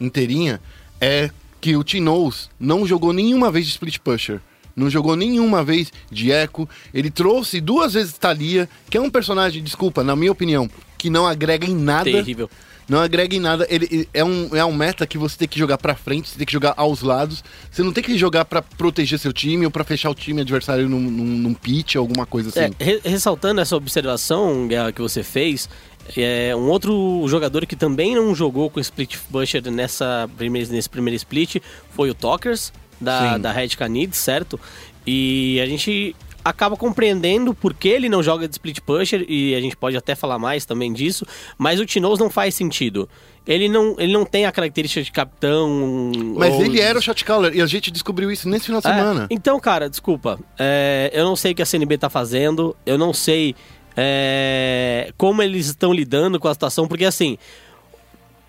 [0.00, 0.60] inteirinha
[1.00, 4.40] é que o Tinoz não jogou nenhuma vez de Split Pusher.
[4.74, 6.68] Não jogou nenhuma vez de Echo.
[6.94, 11.26] Ele trouxe duas vezes Thalia, que é um personagem, desculpa, na minha opinião, que não
[11.26, 12.10] agrega em nada.
[12.10, 12.48] Terrível.
[12.88, 13.66] Não agrega em nada.
[13.70, 16.36] Ele, ele- é, um, é um meta que você tem que jogar pra frente, você
[16.38, 17.44] tem que jogar aos lados.
[17.70, 20.88] Você não tem que jogar pra proteger seu time ou pra fechar o time adversário
[20.88, 22.74] num, num, num pitch, alguma coisa assim.
[22.78, 25.68] É, re- ressaltando essa observação Guerra, que você fez,
[26.16, 31.16] é, um outro jogador que também não jogou com Split Pusher nessa primeira, nesse primeiro
[31.16, 31.56] split
[31.90, 33.40] foi o Talkers, da, Sim.
[33.40, 34.58] da Red Canids, certo?
[35.06, 39.60] E a gente acaba compreendendo por que ele não joga de Split Pusher, e a
[39.60, 41.24] gente pode até falar mais também disso,
[41.56, 43.08] mas o Tinoz não faz sentido.
[43.46, 46.12] Ele não, ele não tem a característica de capitão.
[46.36, 48.86] Mas ou- ele era o shot caller e a gente descobriu isso nesse final de
[48.86, 49.26] é, semana.
[49.30, 50.38] então, cara, desculpa.
[50.58, 52.76] É, eu não sei o que a CNB tá fazendo.
[52.86, 53.56] Eu não sei
[53.96, 57.38] é, como eles estão lidando com a situação, porque assim.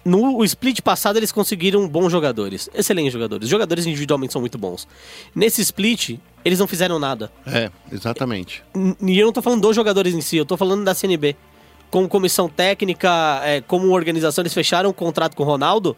[0.06, 3.46] No o split passado eles conseguiram bons jogadores, excelentes jogadores.
[3.46, 4.86] Os jogadores individualmente são muito bons.
[5.34, 7.32] Nesse split, eles não fizeram nada.
[7.48, 8.62] É, exatamente.
[9.02, 11.38] E eu não tô falando dos jogadores em si, eu tô falando da CNB.
[11.90, 15.96] Como comissão técnica, é, como organização, eles fecharam um contrato com o Ronaldo,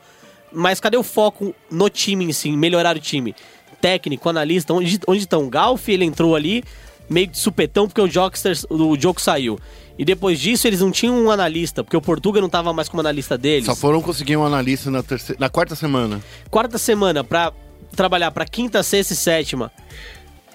[0.52, 3.34] mas cadê o foco no time em si, em melhorar o time?
[3.82, 5.46] Técnico, analista, onde, onde estão?
[5.46, 6.64] O Galf, ele entrou ali,
[7.10, 9.60] meio de supetão, porque o Jokster, o jogo saiu.
[9.98, 13.00] E depois disso, eles não tinham um analista, porque o Portuga não tava mais como
[13.00, 13.66] analista deles.
[13.66, 16.22] Só foram conseguir um analista na, terceira, na quarta semana.
[16.50, 17.54] Quarta semana pra
[17.96, 19.72] trabalhar pra quinta, sexta e sétima,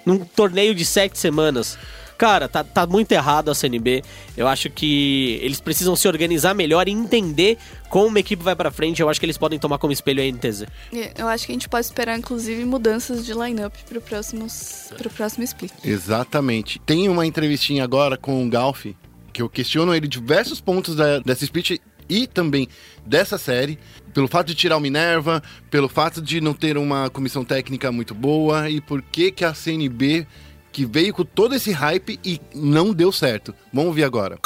[0.05, 1.77] num torneio de sete semanas.
[2.21, 4.03] Cara, tá, tá muito errado a CNB.
[4.37, 7.57] Eu acho que eles precisam se organizar melhor e entender
[7.89, 9.01] como uma equipe vai pra frente.
[9.01, 10.67] Eu acho que eles podem tomar como espelho a NTZ.
[10.93, 15.09] E Eu acho que a gente pode esperar, inclusive, mudanças de lineup pro, próximos, pro
[15.09, 15.71] próximo split.
[15.83, 16.77] Exatamente.
[16.85, 18.85] Tem uma entrevistinha agora com o Galf,
[19.33, 22.67] que eu questiono ele diversos pontos da, dessa split e também
[23.03, 23.79] dessa série.
[24.13, 28.13] Pelo fato de tirar o Minerva, pelo fato de não ter uma comissão técnica muito
[28.13, 30.27] boa e por que, que a CNB
[30.71, 33.53] que veio com todo esse hype e não deu certo.
[33.73, 34.39] Vamos ouvir agora.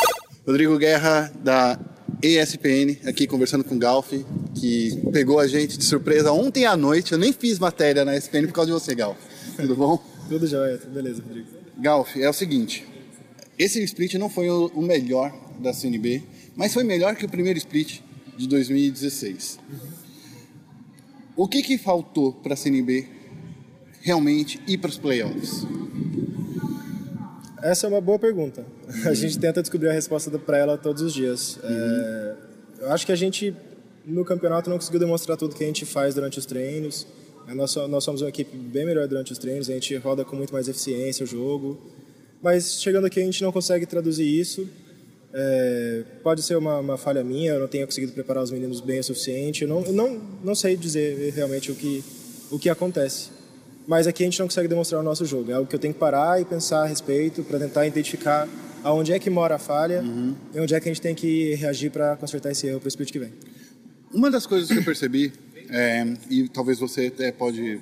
[0.45, 1.79] Rodrigo Guerra, da
[2.21, 4.11] ESPN, aqui conversando com o Galf,
[4.55, 7.11] que pegou a gente de surpresa ontem à noite.
[7.11, 9.17] Eu nem fiz matéria na ESPN por causa de você, Galf.
[9.55, 10.03] Tudo bom?
[10.27, 11.47] Tudo jóia, tudo beleza, Rodrigo.
[11.77, 12.83] Galf, é o seguinte:
[13.59, 16.23] esse split não foi o melhor da CNB,
[16.55, 17.99] mas foi melhor que o primeiro split
[18.35, 19.59] de 2016.
[21.35, 23.07] O que, que faltou para a CNB
[24.05, 25.65] realmente ir para os playoffs?
[27.63, 28.63] Essa é uma boa pergunta.
[29.03, 31.57] A gente tenta descobrir a resposta para ela todos os dias.
[31.63, 32.35] É,
[32.81, 33.55] eu acho que a gente,
[34.05, 37.07] no campeonato, não conseguiu demonstrar tudo que a gente faz durante os treinos.
[37.47, 40.35] É, Nós, nós somos uma equipe bem melhor durante os treinos, a gente roda com
[40.35, 41.81] muito mais eficiência o jogo.
[42.43, 44.69] Mas chegando aqui, a gente não consegue traduzir isso.
[45.33, 48.99] É, pode ser uma, uma, falha minha, eu não tenha conseguido preparar os meninos bem
[48.99, 49.63] o suficiente.
[49.63, 52.03] Eu não, eu não, não sei dizer realmente o que,
[52.51, 53.34] o que acontece.
[53.87, 55.51] Mas aqui a gente não consegue demonstrar o nosso jogo.
[55.51, 58.47] É algo que eu tenho que parar e pensar a respeito para tentar identificar
[58.83, 60.35] aonde é que mora a falha uhum.
[60.53, 62.89] e onde é que a gente tem que reagir para consertar esse erro para o
[62.89, 63.33] split que vem.
[64.13, 65.33] Uma das coisas que eu percebi,
[65.69, 67.79] é, e talvez você até pode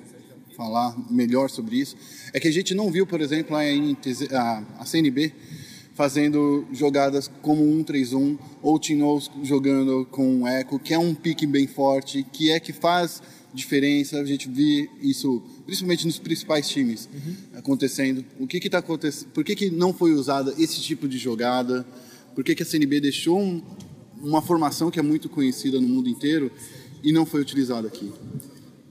[0.56, 1.96] falar melhor sobre isso,
[2.32, 5.32] é que a gente não viu, por exemplo, a, a, a CNB
[5.94, 11.46] fazendo jogadas como um 3-1 ou Tinoz jogando com um eco, que é um pique
[11.46, 14.18] bem forte, que é que faz diferença.
[14.18, 17.34] A gente vê isso principalmente nos principais times uhum.
[17.58, 18.24] acontecendo.
[18.38, 19.28] O que está acontecendo?
[19.30, 21.86] Por que, que não foi usada esse tipo de jogada?
[22.34, 23.62] Por que, que a CNB deixou um,
[24.22, 26.50] uma formação que é muito conhecida no mundo inteiro
[27.02, 28.12] e não foi utilizada aqui?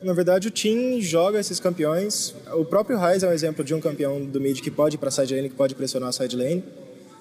[0.02, 2.36] Na verdade, o Team joga esses campeões.
[2.54, 5.08] O próprio Raiz é um exemplo de um campeão do mid que pode ir para
[5.08, 6.64] a side lane, que pode pressionar a side lane.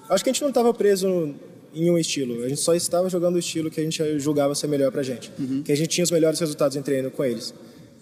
[0.09, 1.33] Acho que a gente não estava preso
[1.73, 2.43] em um estilo.
[2.45, 5.31] A gente só estava jogando o estilo que a gente julgava ser melhor pra gente.
[5.39, 5.63] Uhum.
[5.63, 7.55] Que a gente tinha os melhores resultados em treino com eles.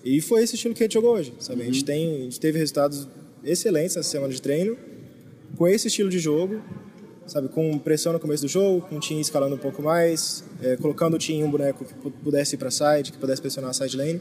[0.04, 1.60] E foi esse estilo que a gente jogou hoje, sabe?
[1.60, 1.68] Uhum.
[1.68, 1.86] A, gente uhum.
[1.86, 3.06] tem, a gente teve resultados
[3.44, 4.76] excelentes nessa semana de treino
[5.56, 6.62] com esse estilo de jogo,
[7.26, 7.48] sabe?
[7.48, 11.14] Com pressão no começo do jogo, com o time escalando um pouco mais, é, colocando
[11.14, 13.96] o time em um boneco que pudesse ir para side, que pudesse pressionar a side
[13.96, 14.20] lane.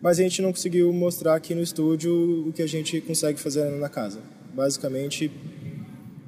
[0.00, 3.68] Mas a gente não conseguiu mostrar aqui no estúdio o que a gente consegue fazer
[3.72, 4.20] na casa.
[4.54, 5.30] Basicamente,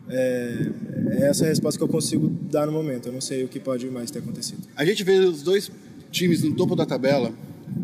[0.08, 0.66] é,
[1.12, 3.06] é essa a resposta que eu consigo dar no momento.
[3.06, 4.66] Eu não sei o que pode mais ter acontecido.
[4.76, 5.70] A gente vê os dois
[6.10, 7.32] times no topo da tabela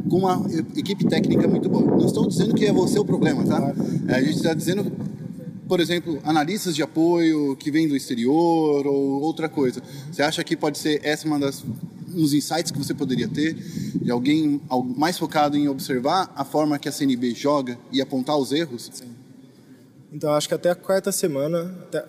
[0.08, 0.46] com uma
[0.76, 1.84] equipe técnica muito boa.
[1.84, 3.74] Não estou dizendo que é você o problema, tá?
[4.08, 4.90] A gente está dizendo,
[5.68, 9.82] por exemplo, analistas de apoio que vêm do exterior ou outra coisa.
[10.10, 11.64] Você acha que pode ser essa uma das
[12.14, 14.60] uns insights que você poderia ter de alguém
[14.96, 18.90] mais focado em observar a forma que a CNB joga e apontar os erros?
[18.92, 19.10] Sim.
[20.12, 22.04] Então acho que até a quarta semana, até,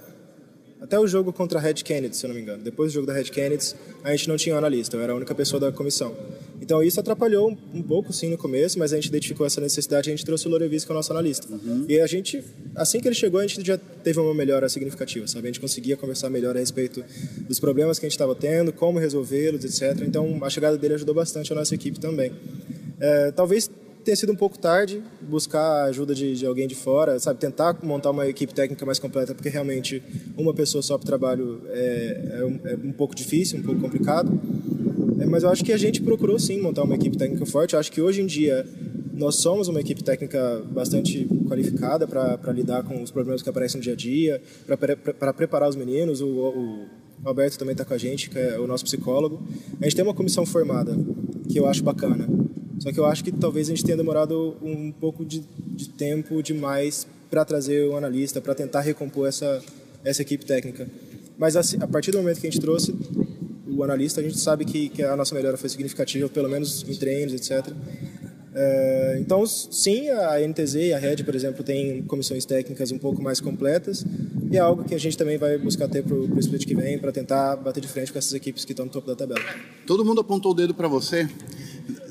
[0.79, 2.63] até o jogo contra a Red Kennedy, se eu não me engano.
[2.63, 5.15] Depois do jogo da Red Kennedy, a gente não tinha um analista, eu era a
[5.15, 6.15] única pessoa da comissão.
[6.61, 10.09] Então isso atrapalhou um, um pouco sim no começo, mas a gente identificou essa necessidade
[10.09, 11.47] e a gente trouxe o Lorevis que é o nosso analista.
[11.51, 11.85] Uhum.
[11.87, 12.43] E a gente,
[12.75, 15.47] assim que ele chegou, a gente já teve uma melhora significativa, sabe?
[15.47, 17.03] A gente conseguia conversar melhor a respeito
[17.47, 20.03] dos problemas que a gente estava tendo, como resolvê-los, etc.
[20.05, 22.31] Então a chegada dele ajudou bastante a nossa equipe também.
[22.99, 23.69] É, talvez
[24.07, 27.41] tenha sido um pouco tarde buscar a ajuda de, de, alguém de fora, sabe?
[27.41, 30.01] Tentar montar uma equipe técnica mais completa, porque realmente
[30.37, 33.81] uma pessoa só para o trabalho é, é, um, é, um, pouco difícil, um pouco
[33.81, 34.31] complicado.
[35.19, 37.73] É, mas eu acho que a gente procurou sim montar uma equipe técnica forte.
[37.73, 38.65] Eu acho que hoje em dia
[39.13, 43.83] nós somos uma equipe técnica bastante qualificada para lidar com os problemas que aparecem no
[43.83, 44.41] dia a dia,
[45.19, 46.21] para preparar os meninos.
[46.21, 46.85] O, o
[47.25, 49.45] Alberto também está com a gente, que é o nosso psicólogo.
[49.81, 50.95] A gente tem uma comissão formada,
[51.49, 52.27] que eu acho bacana.
[52.79, 56.41] Só que eu acho que talvez a gente tenha demorado um pouco de, de tempo
[56.43, 59.61] demais para trazer o analista, para tentar recompor essa,
[60.03, 60.87] essa equipe técnica.
[61.37, 62.93] Mas assim, a partir do momento que a gente trouxe
[63.67, 66.95] o analista, a gente sabe que, que a nossa melhora foi significativa, pelo menos em
[66.95, 67.73] treinos, etc.
[68.53, 73.21] É, então, sim, a NTZ e a Red, por exemplo, têm comissões técnicas um pouco
[73.21, 74.03] mais completas
[74.49, 76.97] e é algo que a gente também vai buscar ter para o split que vem,
[76.97, 79.41] para tentar bater de frente com essas equipes que estão no topo da tabela.
[79.85, 81.27] Todo mundo apontou o dedo para você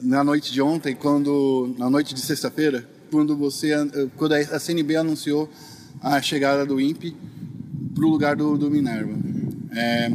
[0.02, 3.70] na noite de ontem, quando na noite de sexta-feira, quando você
[4.16, 5.48] quando a CNB anunciou
[6.00, 7.16] a chegada do INPE
[7.94, 9.14] para o lugar do, do Minerva.
[9.74, 10.10] É,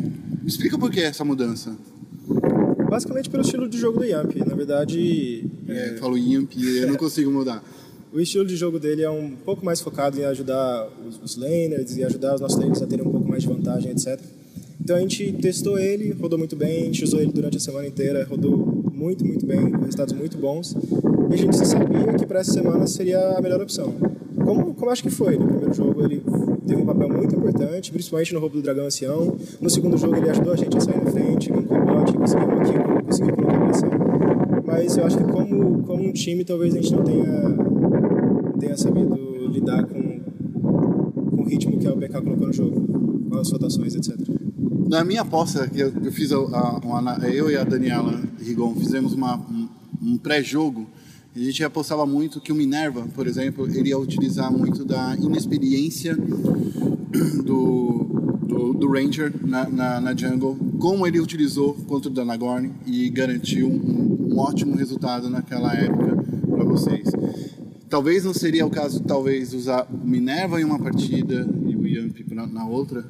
[0.45, 1.75] explica por que essa mudança.
[2.89, 4.35] Basicamente pelo estilo de jogo do Yamp.
[4.45, 5.45] Na verdade.
[5.67, 5.97] É, é...
[5.97, 7.63] falo Yamp eu não consigo mudar.
[8.13, 11.95] O estilo de jogo dele é um pouco mais focado em ajudar os, os laners
[11.95, 14.19] e ajudar os nossos laners a terem um pouco mais de vantagem, etc.
[14.81, 17.87] Então a gente testou ele, rodou muito bem, a gente usou ele durante a semana
[17.87, 20.75] inteira, rodou muito, muito bem, com resultados muito bons.
[21.29, 23.93] E a gente sabia que para essa semana seria a melhor opção.
[24.43, 26.21] Como, como acho que foi, no primeiro jogo ele
[26.67, 29.37] teve um papel muito importante, principalmente no roubo do dragão ancião.
[29.61, 32.59] No segundo jogo ele ajudou a gente a sair na frente, ganhou bot, conseguiu um
[32.59, 33.89] aqui, conseguiu colocar pressão.
[34.65, 37.70] Mas eu acho que como, como um time talvez a gente não tenha,
[38.61, 39.15] tenha sabido
[39.47, 40.19] lidar com,
[41.31, 44.15] com o ritmo que a BK colocou no jogo, com as rotações, etc.
[44.87, 49.13] Na minha aposta, que eu, eu fiz, a, a, eu e a Daniela Rigon fizemos
[49.13, 49.67] uma, um,
[50.01, 50.87] um pré-jogo,
[51.35, 56.15] a gente apostava muito que o Minerva, por exemplo, ele ia utilizar muito da inexperiência
[56.15, 58.03] do,
[58.47, 63.69] do, do Ranger na, na, na, jungle, como ele utilizou contra o Danagorn e garantiu
[63.69, 66.21] um, um ótimo resultado naquela época
[66.51, 67.07] para vocês.
[67.91, 72.17] Talvez não seria o caso, talvez, usar o Minerva em uma partida e o Yamp
[72.31, 73.05] na, na outra,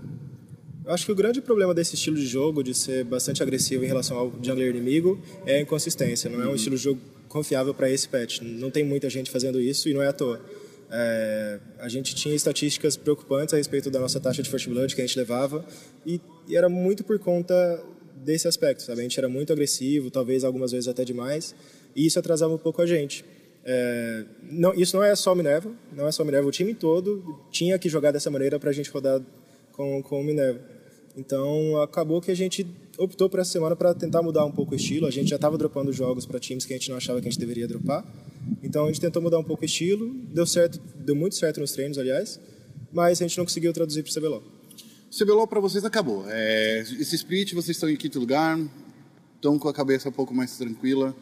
[0.84, 3.88] eu acho que o grande problema desse estilo de jogo, de ser bastante agressivo em
[3.88, 6.30] relação ao jungler inimigo, é a inconsistência.
[6.30, 8.41] Não é um estilo de jogo confiável para esse patch.
[8.41, 10.41] Não tem muita gente fazendo isso e não é à toa.
[10.89, 15.02] É, a gente tinha estatísticas preocupantes a respeito da nossa taxa de First Blood que
[15.02, 15.63] a gente levava
[16.06, 17.54] e, e era muito por conta
[18.26, 19.02] desse aspecto, sabe?
[19.02, 21.56] A gente era muito agressivo, talvez algumas vezes até demais,
[21.96, 23.24] e isso atrasava um pouco a gente.
[23.63, 27.78] É, não, isso não é só Minerva, não é só Minerva, o time todo tinha
[27.78, 29.21] que jogar dessa maneira para a gente rodar
[29.71, 30.60] com, com Minerva.
[31.15, 32.65] Então acabou que a gente
[32.97, 35.06] optou por essa semana para tentar mudar um pouco o estilo.
[35.08, 37.32] A gente já estava dropando jogos para times que a gente não achava que a
[37.32, 38.06] gente deveria dropar.
[38.63, 41.71] Então a gente tentou mudar um pouco o estilo, deu certo, deu muito certo nos
[41.71, 42.39] treinos, aliás,
[42.91, 44.43] mas a gente não conseguiu traduzir para o CBLOL.
[45.17, 46.26] CBLOL para vocês acabou.
[46.30, 48.60] É, esse split, vocês estão em quinto lugar,
[49.36, 51.13] estão com a cabeça um pouco mais tranquila.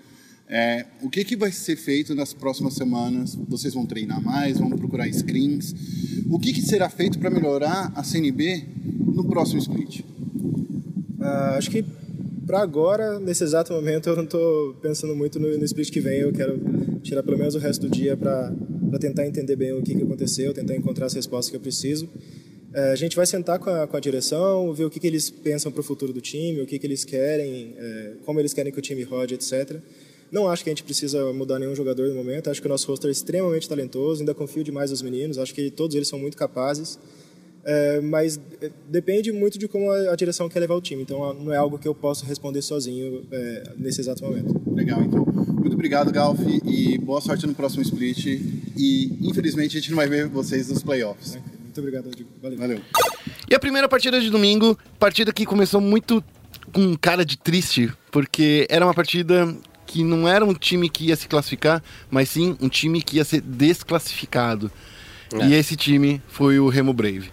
[0.50, 3.36] É, o que, que vai ser feito nas próximas semanas?
[3.48, 5.76] Vocês vão treinar mais, vão procurar screens?
[6.28, 8.66] O que, que será feito para melhorar a CNB
[9.14, 10.02] no próximo split?
[11.22, 11.86] Ah, acho que
[12.48, 16.22] para agora, nesse exato momento, eu não estou pensando muito no, no, split que vem.
[16.22, 16.60] Eu quero
[17.04, 18.52] tirar pelo menos o resto do dia para
[19.00, 22.10] tentar entender bem o que, que aconteceu, tentar encontrar as respostas que eu preciso.
[22.74, 25.30] É, a gente vai sentar com a, com a direção, ver o que, que eles
[25.30, 28.74] pensam para o futuro do time, o que, que eles querem, é, como eles querem
[28.74, 29.80] que o time rode, etc.
[30.32, 32.50] Não acho que a gente precisa mudar nenhum jogador no momento.
[32.50, 34.22] Acho que o nosso roster é extremamente talentoso.
[34.22, 35.38] Ainda confio demais nos meninos.
[35.38, 37.00] Acho que todos eles são muito capazes.
[37.64, 41.02] É, mas é, depende muito de como a, a, direção quer levar o time.
[41.02, 44.62] Então não é algo que eu posso responder sozinho é, nesse exato momento.
[44.74, 45.26] Legal, então.
[45.26, 48.26] Muito obrigado, Galf, e boa sorte no próximo split.
[48.78, 51.38] E infelizmente a gente não vai ver vocês nos playoffs.
[51.64, 52.30] Muito obrigado, Rodrigo.
[52.42, 52.58] Valeu.
[52.58, 52.82] Valeu.
[53.50, 56.24] E a primeira partida de domingo, partida que começou muito
[56.72, 59.56] com cara de triste, porque era uma partida
[59.90, 63.26] que não era um time que ia se classificar, mas sim um time que ia
[63.26, 64.72] ser desclassificado.
[65.34, 65.48] É.
[65.48, 67.32] E esse time foi o Remo Brave.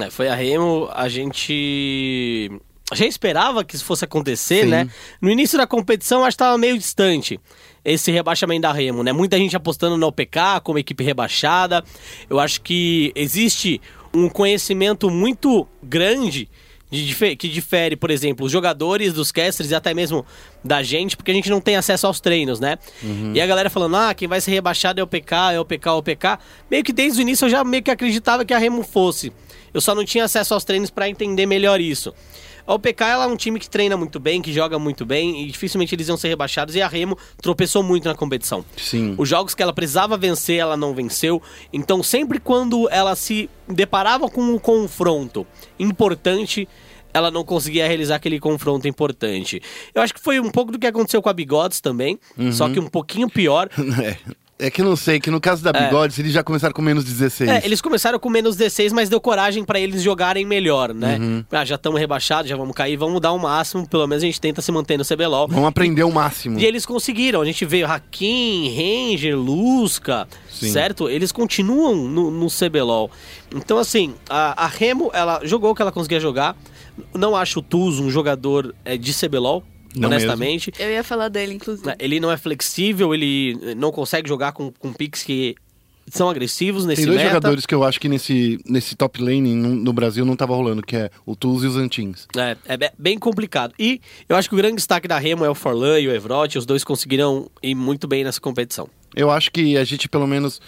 [0.00, 2.50] É, foi a Remo, a gente
[2.94, 4.70] já esperava que isso fosse acontecer, sim.
[4.70, 4.88] né?
[5.20, 7.38] No início da competição, acho que estava meio distante
[7.84, 9.12] esse rebaixamento da Remo, né?
[9.12, 11.84] Muita gente apostando no OPK como equipe rebaixada.
[12.28, 13.82] Eu acho que existe
[14.14, 16.48] um conhecimento muito grande
[16.90, 20.24] de, que difere, por exemplo, os jogadores dos casters e até mesmo
[20.64, 22.78] da gente, porque a gente não tem acesso aos treinos, né?
[23.02, 23.32] Uhum.
[23.34, 25.88] E a galera falando, ah, quem vai ser rebaixado é o PK, é o PK,
[25.88, 26.38] é o PK.
[26.70, 29.32] Meio que desde o início eu já meio que acreditava que a Remo fosse.
[29.72, 32.14] Eu só não tinha acesso aos treinos para entender melhor isso.
[32.68, 35.46] A OPK ela é um time que treina muito bem, que joga muito bem e
[35.46, 36.74] dificilmente eles iam ser rebaixados.
[36.74, 38.62] E a Remo tropeçou muito na competição.
[38.76, 39.14] Sim.
[39.16, 41.40] Os jogos que ela precisava vencer, ela não venceu.
[41.72, 45.46] Então, sempre quando ela se deparava com um confronto
[45.78, 46.68] importante,
[47.14, 49.62] ela não conseguia realizar aquele confronto importante.
[49.94, 52.52] Eu acho que foi um pouco do que aconteceu com a Bigodes também, uhum.
[52.52, 53.70] só que um pouquinho pior.
[53.98, 54.16] É.
[54.60, 56.22] É que não sei, que no caso da Bigodes, é.
[56.22, 57.48] eles já começaram com menos 16.
[57.48, 61.16] É, eles começaram com menos 16, mas deu coragem para eles jogarem melhor, né?
[61.16, 61.44] Uhum.
[61.52, 64.40] Ah, já estamos rebaixados, já vamos cair, vamos dar o máximo, pelo menos a gente
[64.40, 65.46] tenta se manter no CBLOL.
[65.46, 66.58] Vamos aprender o máximo.
[66.58, 70.72] E eles conseguiram, a gente veio Hakim, Ranger, Lusca, Sim.
[70.72, 71.08] certo?
[71.08, 73.12] Eles continuam no, no CBLOL.
[73.54, 76.56] Então, assim, a, a Remo, ela jogou o que ela conseguia jogar.
[77.14, 79.62] Não acho o Tuz um jogador é, de CBLOL,
[79.94, 80.70] não honestamente.
[80.70, 80.84] Mesmo.
[80.84, 81.94] Eu ia falar dele, inclusive.
[81.98, 85.56] Ele não é flexível, ele não consegue jogar com, com picks que
[86.10, 87.34] são agressivos nesse Tem dois meta.
[87.34, 90.82] jogadores que eu acho que nesse, nesse top lane no, no Brasil não tava rolando,
[90.82, 92.26] que é o Tuz e os Antins.
[92.36, 93.74] É, é bem complicado.
[93.78, 96.56] E eu acho que o grande destaque da Remo é o Forlan e o Evrot,
[96.56, 98.88] os dois conseguiram ir muito bem nessa competição.
[99.14, 100.60] Eu acho que a gente pelo menos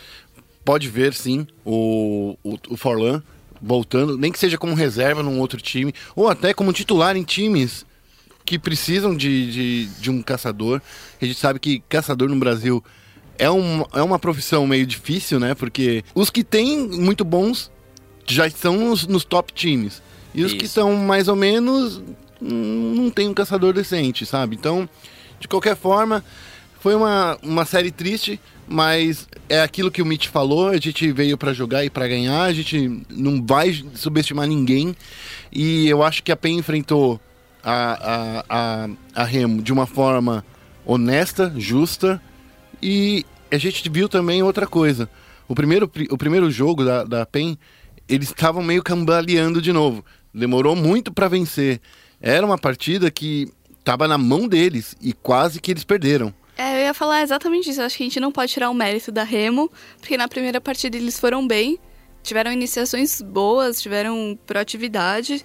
[0.64, 3.22] pode ver, sim, o, o, o Forlan
[3.62, 7.84] voltando, nem que seja como reserva num outro time, ou até como titular em times
[8.50, 10.82] que precisam de, de, de um caçador.
[11.22, 12.82] A gente sabe que caçador no Brasil
[13.38, 15.54] é, um, é uma profissão meio difícil, né?
[15.54, 17.70] Porque os que têm muito bons
[18.26, 20.02] já estão nos, nos top times.
[20.34, 20.58] E os Isso.
[20.58, 22.02] que são mais ou menos
[22.40, 24.56] não tem um caçador decente, sabe?
[24.56, 24.88] Então,
[25.38, 26.24] de qualquer forma,
[26.80, 31.38] foi uma, uma série triste, mas é aquilo que o Mitch falou, a gente veio
[31.38, 34.96] para jogar e para ganhar, a gente não vai subestimar ninguém.
[35.52, 37.20] E eu acho que a PEN enfrentou
[37.62, 40.44] a, a, a, a Remo de uma forma
[40.84, 42.20] honesta, justa,
[42.82, 45.08] e a gente viu também outra coisa.
[45.48, 47.58] O primeiro, o primeiro jogo da, da PEN,
[48.08, 50.04] eles estavam meio cambaleando de novo.
[50.32, 51.80] Demorou muito para vencer.
[52.20, 56.32] Era uma partida que estava na mão deles e quase que eles perderam.
[56.56, 57.80] É, eu ia falar exatamente isso.
[57.80, 60.60] Eu acho que a gente não pode tirar o mérito da Remo, porque na primeira
[60.60, 61.78] partida eles foram bem,
[62.22, 65.44] tiveram iniciações boas, tiveram proatividade.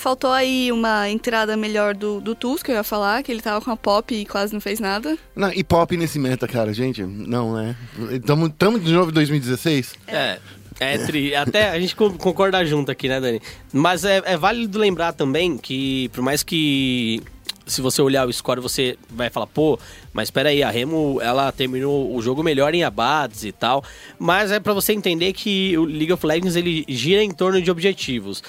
[0.00, 3.70] Faltou aí uma entrada melhor do, do Tusk, eu ia falar, que ele tava com
[3.70, 5.18] a Pop e quase não fez nada.
[5.36, 7.76] Não, e Pop nesse meta, cara, gente, não, né?
[8.24, 9.92] Tamo, tamo de novo em 2016?
[10.06, 10.38] É.
[10.80, 13.42] É, tri, até a gente concorda junto aqui, né, Dani?
[13.70, 17.22] Mas é, é válido lembrar também que, por mais que
[17.66, 19.78] se você olhar o score, você vai falar, pô,
[20.14, 23.84] mas espera aí, a Remo, ela terminou o jogo melhor em abates e tal.
[24.18, 27.70] Mas é para você entender que o League of Legends, ele gira em torno de
[27.70, 28.42] objetivos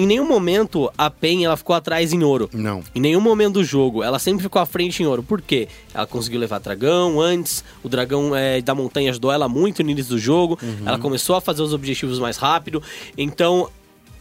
[0.00, 2.48] em nenhum momento a PEN ela ficou atrás em ouro.
[2.54, 2.82] Não.
[2.94, 4.02] Em nenhum momento do jogo.
[4.02, 5.22] Ela sempre ficou à frente em ouro.
[5.22, 5.68] Por quê?
[5.92, 7.62] Ela conseguiu levar dragão antes.
[7.84, 10.58] O dragão é, da montanha ajudou ela muito no início do jogo.
[10.86, 12.82] Ela começou a fazer os objetivos mais rápido.
[13.18, 13.68] Então,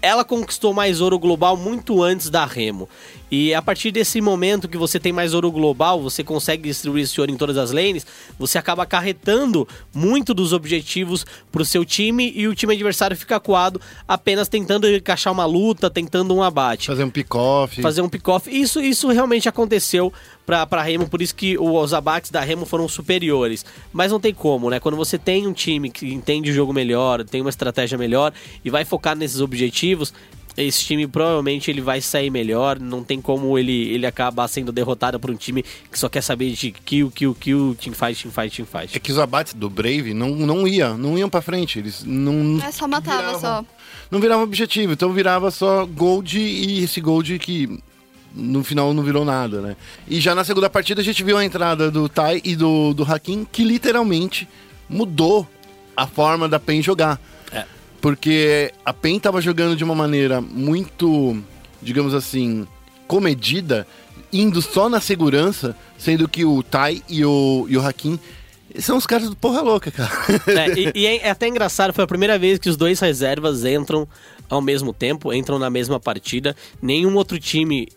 [0.02, 2.90] ela conquistou mais ouro global muito antes da Remo.
[3.32, 7.20] E a partir desse momento que você tem mais ouro global, você consegue distribuir esse
[7.20, 8.06] ouro em todas as lanes,
[8.38, 13.80] você acaba acarretando muito dos objetivos pro seu time e o time adversário fica acuado
[14.08, 17.82] apenas tentando encaixar uma luta, tentando um abate Fazer um pick-off.
[17.82, 18.50] fazer um pick-off.
[18.50, 20.12] Isso, isso realmente aconteceu
[20.46, 23.64] pra, pra Remo, por isso que os abates da Remo foram superiores.
[23.94, 24.80] Mas não tem como, né?
[24.80, 28.34] Quando você tem um time que entende o jogo melhor, tem uma estratégia melhor
[28.66, 30.14] e vai focar nesses objetivos,
[30.64, 32.80] esse time provavelmente ele vai sair melhor.
[32.80, 36.52] Não tem como ele, ele acabar sendo derrotado por um time que só quer saber
[36.54, 38.96] de kill, kill, kill, teamfight, teamfight, teamfight.
[38.96, 41.80] É que os abates do Brave não, não iam, não iam pra frente.
[41.80, 42.60] Eles não.
[42.66, 43.66] É, só matava viravam- só.
[44.12, 47.80] Não virava objetivo, então virava só gold e esse gold que
[48.36, 49.76] no final não virou nada, né?
[50.08, 53.04] E já na segunda partida a gente viu a entrada do Tai e do, do
[53.04, 54.48] Hakim que literalmente
[54.90, 55.48] mudou
[55.96, 57.20] a forma da PEN jogar.
[58.00, 58.02] É.
[58.02, 61.38] Porque a PEN tava jogando de uma maneira muito,
[61.82, 62.68] digamos assim,
[63.08, 63.86] comedida,
[64.32, 68.20] indo só na segurança, sendo que o Tai e o, e o Hakim
[68.78, 70.12] são os caras do porra louca, cara.
[70.48, 74.08] É, e, e é até engraçado, foi a primeira vez que os dois reservas entram
[74.48, 76.56] ao mesmo tempo, entram na mesma partida.
[76.82, 77.88] Nenhum outro time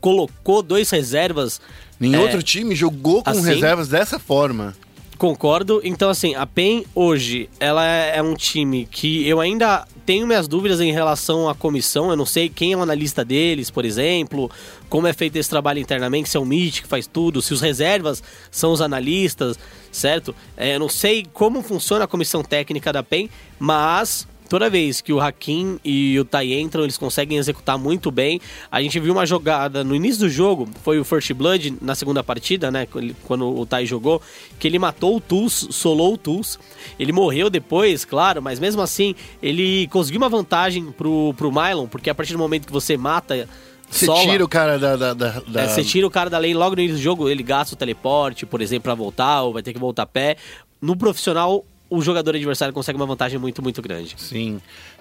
[0.00, 1.60] colocou dois reservas.
[1.98, 2.22] Nenhum É.
[2.22, 3.42] outro time jogou com Assim?
[3.42, 4.74] reservas dessa forma.
[5.20, 5.82] Concordo.
[5.84, 10.80] Então, assim, a PEN hoje, ela é um time que eu ainda tenho minhas dúvidas
[10.80, 12.08] em relação à comissão.
[12.08, 14.50] Eu não sei quem é o analista deles, por exemplo,
[14.88, 17.60] como é feito esse trabalho internamente, se é o MIT que faz tudo, se os
[17.60, 19.58] reservas são os analistas,
[19.92, 20.34] certo?
[20.56, 25.12] É, eu não sei como funciona a comissão técnica da PEN, mas toda vez que
[25.14, 28.38] o Hakim e o Tai entram, eles conseguem executar muito bem.
[28.70, 32.22] A gente viu uma jogada no início do jogo, foi o First Blood na segunda
[32.22, 32.86] partida, né?
[33.24, 34.20] Quando o Tai jogou,
[34.58, 36.58] que ele matou o Tools, solou o Tools.
[36.98, 42.10] Ele morreu depois, claro, mas mesmo assim, ele conseguiu uma vantagem pro, pro Mylon, porque
[42.10, 43.48] a partir do momento que você mata.
[43.88, 44.94] Você tira o cara da.
[44.96, 47.28] da, da- da- é, você tira o cara da lane logo no início do jogo,
[47.28, 50.36] ele gasta o teleporte, por exemplo, pra voltar, ou vai ter que voltar a pé.
[50.80, 54.14] No profissional, o jogador adversário consegue uma vantagem muito, muito grande.
[54.16, 54.60] Sim.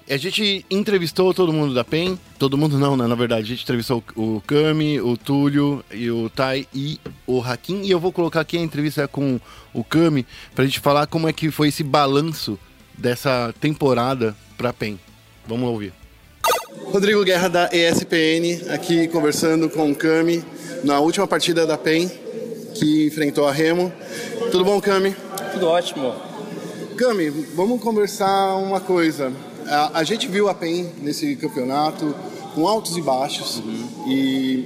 [0.09, 2.17] A gente entrevistou todo mundo da PEN.
[2.39, 3.05] Todo mundo não, né?
[3.05, 7.83] Na verdade, a gente entrevistou o Kami, o Túlio, e o Tai e o Hakim.
[7.83, 9.39] E eu vou colocar aqui a entrevista com
[9.71, 10.25] o Kami
[10.55, 12.57] pra gente falar como é que foi esse balanço
[12.97, 14.99] dessa temporada pra PEN.
[15.47, 15.93] Vamos ouvir.
[16.85, 20.43] Rodrigo Guerra da ESPN, aqui conversando com o Kami
[20.83, 22.09] na última partida da PEN,
[22.73, 23.93] que enfrentou a Remo.
[24.51, 25.15] Tudo bom, Kami?
[25.53, 26.28] Tudo ótimo.
[26.99, 29.31] Cami, vamos conversar uma coisa.
[29.65, 32.13] A, a gente viu a PEN nesse campeonato
[32.53, 33.63] com altos e baixos
[34.05, 34.65] e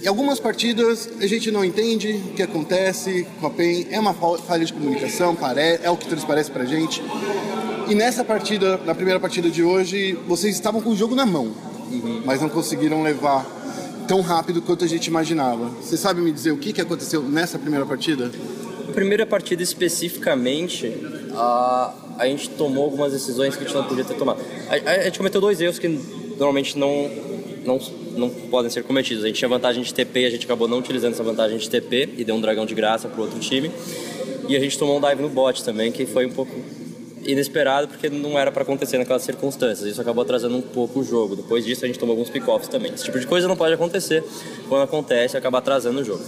[0.00, 3.88] em algumas partidas a gente não entende o que acontece com a PEN.
[3.90, 5.36] É uma fal- falha de comunicação,
[5.82, 7.02] é o que transparece pra gente.
[7.88, 11.50] E nessa partida, na primeira partida de hoje, vocês estavam com o jogo na mão,
[12.24, 13.44] mas não conseguiram levar
[14.06, 15.68] tão rápido quanto a gente imaginava.
[15.82, 18.30] Você sabe me dizer o que, que aconteceu nessa primeira partida?
[18.86, 20.86] Na primeira partida especificamente,
[21.34, 24.40] a, a gente tomou algumas decisões que a gente não podia ter tomado.
[24.68, 25.88] A, a- gente cometeu dois erros que
[26.38, 27.10] normalmente não,
[27.64, 27.80] não,
[28.16, 29.24] não podem ser cometidos.
[29.24, 32.08] A gente tinha vantagem de TP a gente acabou não utilizando essa vantagem de TP
[32.16, 33.70] e deu um dragão de graça pro outro time.
[34.48, 36.52] E a gente tomou um dive no bot também, que foi um pouco
[37.24, 39.88] inesperado porque não era para acontecer naquelas circunstâncias.
[39.88, 41.36] Isso acabou atrasando um pouco o jogo.
[41.36, 42.92] Depois disso a gente tomou alguns pick-offs também.
[42.92, 44.24] Esse tipo de coisa não pode acontecer.
[44.68, 46.22] Quando acontece, acaba atrasando o jogo.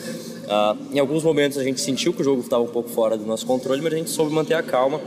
[0.49, 3.24] Ah, em alguns momentos a gente sentiu que o jogo estava um pouco fora do
[3.24, 5.01] nosso controle, mas a gente soube manter a calma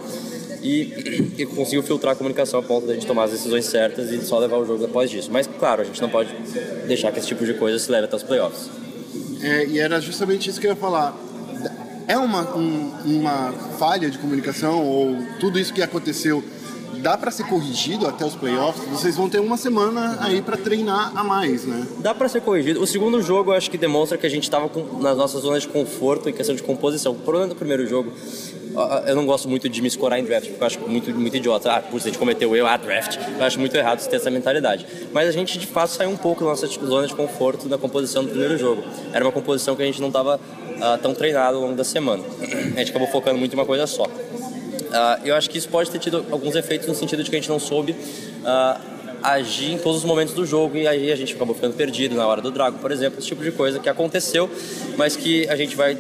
[0.63, 4.39] e, e conseguiu filtrar a comunicação a ponto de tomar as decisões certas e só
[4.39, 5.29] levar o jogo depois disso.
[5.31, 6.29] Mas claro, a gente não pode
[6.87, 8.69] deixar que esse tipo de coisa se leve até os playoffs.
[9.41, 11.15] É, e era justamente isso que eu ia falar.
[12.07, 16.41] É uma, um- uma falha de comunicação ou tudo isso que aconteceu
[16.95, 18.87] dá para ser corrigido até os playoffs?
[18.89, 21.87] Vocês vão ter uma semana aí para treinar a mais, né?
[21.99, 22.81] Dá pra ser corrigido.
[22.81, 25.63] O segundo jogo eu acho que demonstra que a gente tava com, nas nossas zonas
[25.63, 27.13] de conforto em questão de composição.
[27.13, 28.11] O problema do primeiro jogo,
[29.05, 31.71] eu não gosto muito de me escorar em draft, porque eu acho muito, muito idiota.
[31.71, 33.17] Ah, por a gente cometeu eu, ah, draft.
[33.37, 34.85] Eu acho muito errado você ter essa mentalidade.
[35.11, 38.23] Mas a gente de fato saiu um pouco da nossa zona de conforto da composição
[38.23, 38.83] do primeiro jogo.
[39.13, 40.39] Era uma composição que a gente não tava
[40.81, 42.23] ah, tão treinado ao longo da semana.
[42.41, 44.05] A gente acabou focando muito em uma coisa só.
[44.91, 47.39] Ah, eu acho que isso pode ter tido alguns efeitos no sentido de que a
[47.39, 47.95] gente não soube
[48.45, 48.79] ah,
[49.21, 52.25] agir em todos os momentos do jogo e aí a gente acabou ficando perdido na
[52.25, 54.49] hora do Drago, por exemplo, esse tipo de coisa que aconteceu,
[54.97, 55.95] mas que a gente vai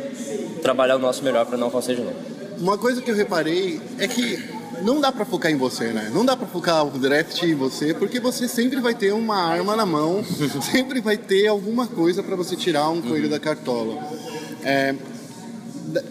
[0.61, 2.15] trabalhar o nosso melhor para não acontecer de novo.
[2.59, 6.11] Uma coisa que eu reparei é que não dá pra focar em você, né?
[6.13, 9.75] Não dá pra focar o draft em você, porque você sempre vai ter uma arma
[9.75, 10.23] na mão,
[10.71, 14.01] sempre vai ter alguma coisa pra você tirar um coelho da cartola.
[14.63, 14.95] É,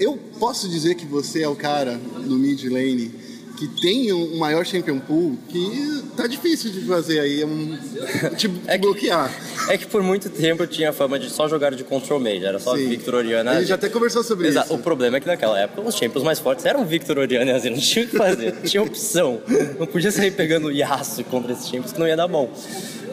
[0.01, 4.65] eu posso dizer que você é o cara no mid lane que tem um maior
[4.65, 7.77] champion pool que tá difícil de fazer aí, é um,
[8.37, 9.33] te bloquear.
[9.69, 12.45] É que por muito tempo eu tinha a fama de só jogar de control mage,
[12.45, 12.89] era só Sim.
[12.89, 13.53] Victor Oriana.
[13.53, 14.67] A gente já até conversou sobre Exato.
[14.67, 14.75] isso.
[14.75, 17.73] O problema é que naquela época os champions mais fortes eram Victor Oriana e Azir,
[17.73, 19.41] não tinha o que fazer, não tinha opção.
[19.79, 22.53] Não podia sair pegando Yasuo contra esses champions que não ia dar bom.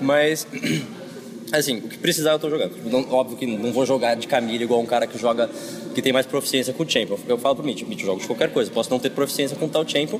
[0.02, 0.46] Mas,
[1.60, 2.74] assim, o que precisar eu tô jogando.
[2.90, 5.50] Não- óbvio que não vou jogar de Camille igual um cara que joga,
[5.94, 7.18] que tem mais proficiência com o champion.
[7.28, 9.68] Eu falo pro Mitch, Mitch, eu jogo de qualquer coisa, posso não ter proficiência com
[9.68, 10.20] tal champion,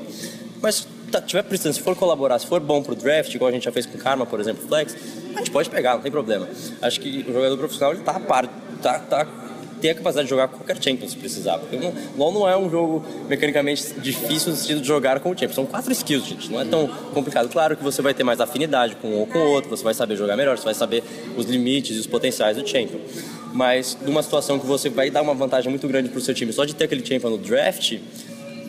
[0.62, 3.64] mas tá- tiver precisando, se for colaborar, se for bom pro draft, igual a gente
[3.64, 4.96] já fez com Karma, por exemplo, Flex,
[5.34, 6.48] a gente pode pegar, não tem problema.
[6.80, 8.46] Acho que o jogador profissional, ele tá a par,
[8.82, 9.26] tá, tá
[9.84, 11.58] tem a capacidade de jogar qualquer champion se precisar.
[11.58, 15.32] Porque não, LoL não é um jogo mecanicamente difícil no sentido de jogar com o
[15.34, 15.52] champion.
[15.52, 16.50] São quatro skills, gente.
[16.50, 17.50] Não é tão complicado.
[17.50, 19.92] Claro que você vai ter mais afinidade com um ou com o outro, você vai
[19.92, 21.04] saber jogar melhor, você vai saber
[21.36, 22.98] os limites e os potenciais do champion.
[23.52, 26.64] Mas numa situação que você vai dar uma vantagem muito grande pro seu time só
[26.64, 27.98] de ter aquele champion no draft,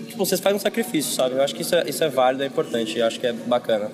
[0.09, 1.35] tipo, vocês fazem um sacrifício, sabe?
[1.35, 3.89] Eu acho que isso é, isso é válido, é importante, eu acho que é bacana.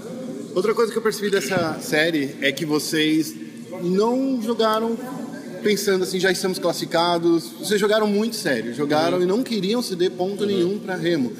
[0.55, 3.35] Outra coisa que eu percebi dessa série é que vocês
[3.83, 4.97] não jogaram
[5.61, 7.51] pensando assim, já estamos classificados.
[7.59, 11.31] Vocês jogaram muito sério, jogaram e não queriam ceder ponto nenhum para Remo.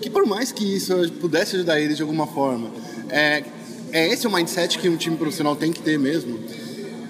[0.00, 2.70] Que por mais que isso pudesse ajudar eles de alguma forma,
[3.08, 3.44] é,
[3.92, 6.38] é esse o mindset que um time profissional tem que ter mesmo?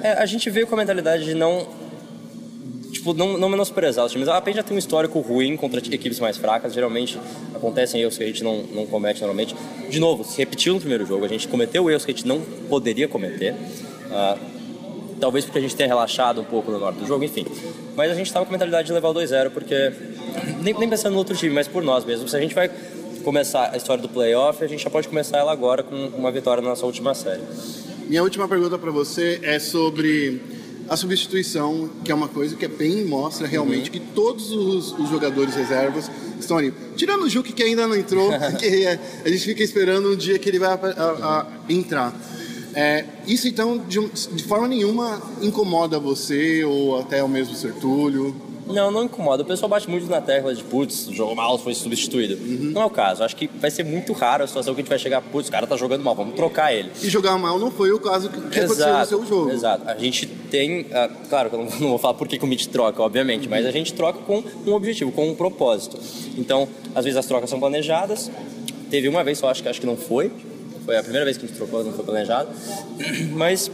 [0.01, 1.67] É, a gente veio com a mentalidade de não.
[2.93, 4.29] Tipo, não, não menosprezar os times.
[4.29, 6.73] A PEN já tem um histórico ruim contra equipes mais fracas.
[6.73, 7.19] Geralmente
[7.55, 9.57] acontecem erros que a gente não, não comete normalmente.
[9.91, 11.25] De novo, se repetiu no primeiro jogo.
[11.25, 13.55] A gente cometeu erros que a gente não poderia cometer.
[14.11, 14.39] Ah,
[15.25, 17.47] talvez porque a gente tenha relaxado um pouco no norte do jogo, enfim.
[17.97, 19.75] Mas a gente estava com a mentalidade de levar o 2-0, porque.
[20.61, 22.31] Nem, nem pensando no outro time, mas por nós mesmos.
[22.31, 22.71] Se a gente vai
[23.25, 26.63] começar a história do playoff, a gente já pode começar ela agora com uma vitória
[26.63, 27.41] na nossa última série.
[28.07, 30.43] Minha última pergunta para você é sobre
[30.91, 35.09] a substituição, que é uma coisa que a PEN mostra realmente que todos os, os
[35.09, 36.75] jogadores reservas estão ali.
[36.97, 38.29] Tirando o Juque que ainda não entrou,
[38.61, 42.13] que é- a gente fica esperando um dia que ele vai a- a- a entrar.
[42.75, 48.35] É, isso então de, de forma nenhuma incomoda você ou até o mesmo Sertúlio?
[48.67, 49.43] Não, não incomoda.
[49.43, 52.37] O pessoal bate muito na tecla de, putz, jogou mal, foi substituído.
[52.73, 53.23] Não é o caso.
[53.23, 55.53] Acho que vai ser muito raro a situação que a gente vai chegar, putz, o
[55.53, 56.91] cara tá jogando mal, vamos trocar ele.
[57.03, 59.51] E jogar mal não foi o caso que, que aconteceu no seu jogo.
[59.51, 59.89] Exato.
[59.89, 62.49] A gente tem, ah, claro que eu não, não vou falar por que que o
[62.49, 65.99] Mitch troca, obviamente, mas a gente troca com um objetivo, com um propósito.
[66.39, 68.31] Então, às vezes as trocas são planejadas.
[68.91, 70.31] Teve uma vez só, acho que acho que não foi.
[70.85, 72.49] Foi a primeira vez que a gente trocou, não foi planejado.
[73.33, 73.71] Mas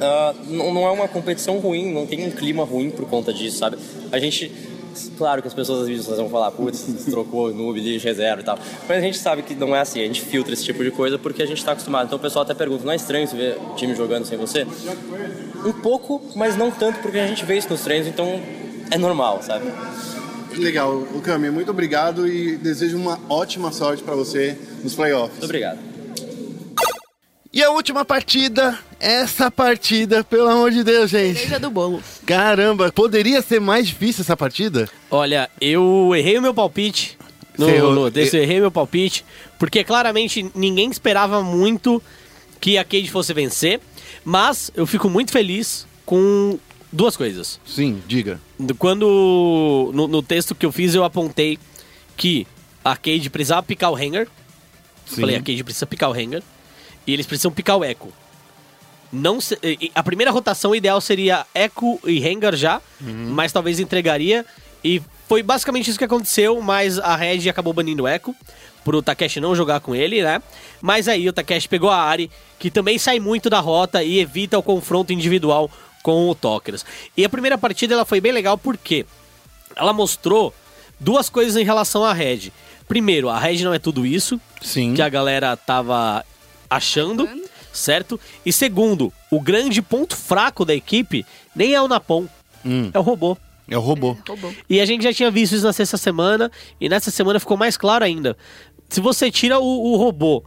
[0.00, 3.78] ah, não, é uma competição ruim, não tem um clima ruim por conta disso, sabe?
[4.12, 4.52] A gente.
[5.18, 8.58] Claro que as pessoas às vezes vão falar, putz, trocou noob, lixo, reserva e tal.
[8.88, 11.18] Mas a gente sabe que não é assim, a gente filtra esse tipo de coisa
[11.18, 12.06] porque a gente está acostumado.
[12.06, 14.66] Então o pessoal até pergunta, não é estranho você ver o time jogando sem você?
[15.66, 18.40] Um pouco, mas não tanto porque a gente vê isso nos treinos, então
[18.90, 19.66] é normal, sabe?
[20.56, 25.32] Legal, o Cami, muito obrigado e desejo uma ótima sorte para você nos playoffs.
[25.32, 25.95] Muito obrigado.
[27.56, 31.38] E a última partida, essa partida, pelo amor de Deus, gente.
[31.38, 32.02] Cereja do bolo.
[32.26, 34.86] Caramba, poderia ser mais difícil essa partida?
[35.10, 37.16] Olha, eu errei o meu palpite.
[37.56, 39.24] No, Você errou- no desse eu errei meu palpite.
[39.58, 42.02] Porque claramente ninguém esperava muito
[42.60, 43.80] que a Cade fosse vencer.
[44.22, 46.58] Mas eu fico muito feliz com
[46.92, 47.58] duas coisas.
[47.64, 48.38] Sim, diga.
[48.78, 51.58] Quando no, no texto que eu fiz eu apontei
[52.18, 52.46] que
[52.84, 54.28] a Cade precisava picar o Hanger.
[55.06, 55.22] Sim.
[55.22, 56.42] Falei, a Cade precisa picar o Hanger.
[57.06, 58.08] E eles precisam picar o Echo.
[59.12, 59.58] Não se-
[59.94, 64.44] a primeira rotação ideal seria Echo e Rengar já, mas talvez entregaria.
[64.82, 68.34] E foi basicamente isso que aconteceu, mas a Red acabou banindo o Echo
[68.84, 70.40] pro Takeshi não jogar com ele, né?
[70.80, 74.58] Mas aí o Takeshi pegou a Ari, que também sai muito da rota e evita
[74.58, 75.70] o confronto individual
[76.02, 76.84] com o Tokers.
[77.16, 79.04] E a primeira partida ela foi bem legal porque
[79.74, 80.54] ela mostrou
[81.00, 82.52] duas coisas em relação à Red.
[82.86, 84.94] Primeiro, a Red não é tudo isso Sim.
[84.94, 86.24] que a galera tava
[86.68, 87.28] achando,
[87.72, 88.18] certo?
[88.44, 92.26] E segundo, o grande ponto fraco da equipe nem é o Napon,
[92.64, 93.36] Hum, é o robô.
[93.68, 94.16] é o robô.
[94.26, 94.52] Roubou.
[94.68, 96.50] E a gente já tinha visto isso na sexta semana,
[96.80, 98.36] e nessa semana ficou mais claro ainda.
[98.88, 100.42] Se você tira o, o robô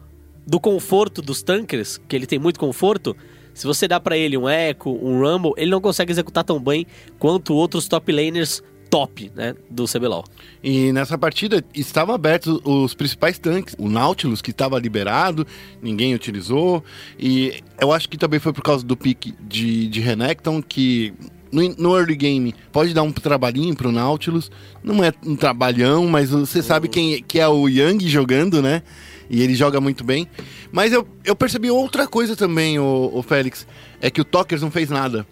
[0.45, 3.15] do conforto dos tankers, que ele tem muito conforto,
[3.53, 6.85] se você dá pra ele um Echo, um Rumble, ele não consegue executar tão bem
[7.17, 10.25] quanto outros top laners top, né, do CBLOL.
[10.63, 13.75] E nessa partida estavam abertos os principais tanques.
[13.77, 15.45] O Nautilus, que estava liberado,
[15.81, 16.83] ninguém utilizou.
[17.17, 21.13] E eu acho que também foi por causa do pique de, de Renekton, que
[21.51, 24.51] no, no early game pode dar um trabalhinho pro Nautilus.
[24.83, 28.81] Não é um trabalhão, mas você sabe quem que é o Yang jogando, né?
[29.29, 30.27] E ele joga muito bem.
[30.71, 33.67] Mas eu, eu percebi outra coisa também, o, o Félix.
[34.01, 35.25] É que o Tokers não fez nada.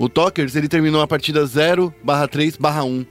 [0.00, 3.04] O Tokers, ele terminou a partida 0 barra 3 barra 1.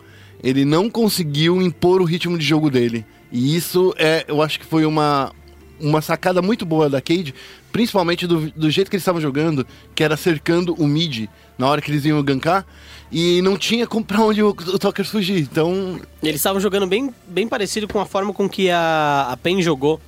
[0.43, 3.05] Ele não conseguiu impor o ritmo de jogo dele.
[3.31, 5.31] E isso é, eu acho que foi uma,
[5.79, 7.35] uma sacada muito boa da Cade,
[7.71, 11.27] principalmente do, do jeito que eles estavam jogando, que era cercando o mid
[11.59, 12.65] na hora que eles iam gankar,
[13.11, 15.41] e não tinha como pra onde o, o Tokers fugir.
[15.41, 19.61] Então, Eles estavam jogando bem, bem parecido com a forma com que a, a PEN
[19.61, 20.01] jogou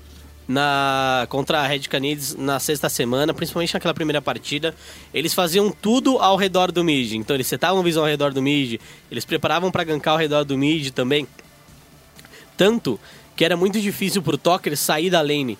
[0.47, 4.75] na contra a Red Canids na sexta semana, principalmente naquela primeira partida.
[5.13, 7.13] Eles faziam tudo ao redor do mid.
[7.13, 8.79] Então eles setavam visão ao redor do mid,
[9.09, 11.27] eles preparavam pra gankar ao redor do mid também.
[12.57, 12.99] Tanto
[13.35, 15.57] que era muito difícil pro Toker sair da lane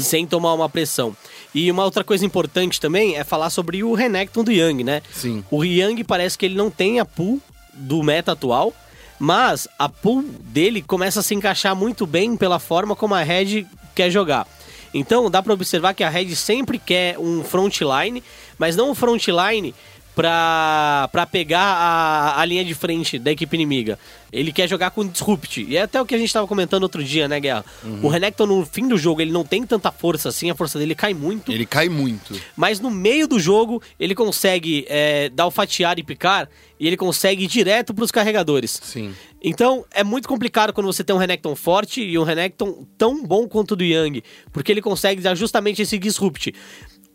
[0.00, 1.16] sem tomar uma pressão.
[1.54, 5.02] E uma outra coisa importante também é falar sobre o Renekton do Yang, né?
[5.12, 5.44] Sim.
[5.50, 7.40] O Yang parece que ele não tem a pool
[7.72, 8.72] do meta atual,
[9.18, 13.66] mas a pool dele começa a se encaixar muito bem pela forma como a Red
[13.94, 14.46] quer jogar.
[14.94, 18.22] Então dá pra observar que a Red sempre quer um frontline,
[18.58, 19.74] mas não um frontline
[20.14, 23.98] pra, pra pegar a, a linha de frente da equipe inimiga.
[24.32, 25.62] Ele quer jogar com disrupt.
[25.62, 27.64] E é até o que a gente tava comentando outro dia, né, Guerra?
[28.02, 30.94] O Renekton no fim do jogo, ele não tem tanta força assim, a força dele
[30.94, 31.52] cai muito.
[31.52, 32.40] ele cai muito.
[32.56, 36.48] Mas no meio do jogo, ele consegue é, dar o fatiar e picar
[36.80, 38.80] e ele consegue ir direto pros carregadores.
[38.82, 39.14] Sim.
[39.42, 43.46] Então é muito complicado quando você tem um Renekton forte e um Renekton tão bom
[43.46, 46.54] quanto o do Yang, porque ele consegue dar justamente esse disrupt.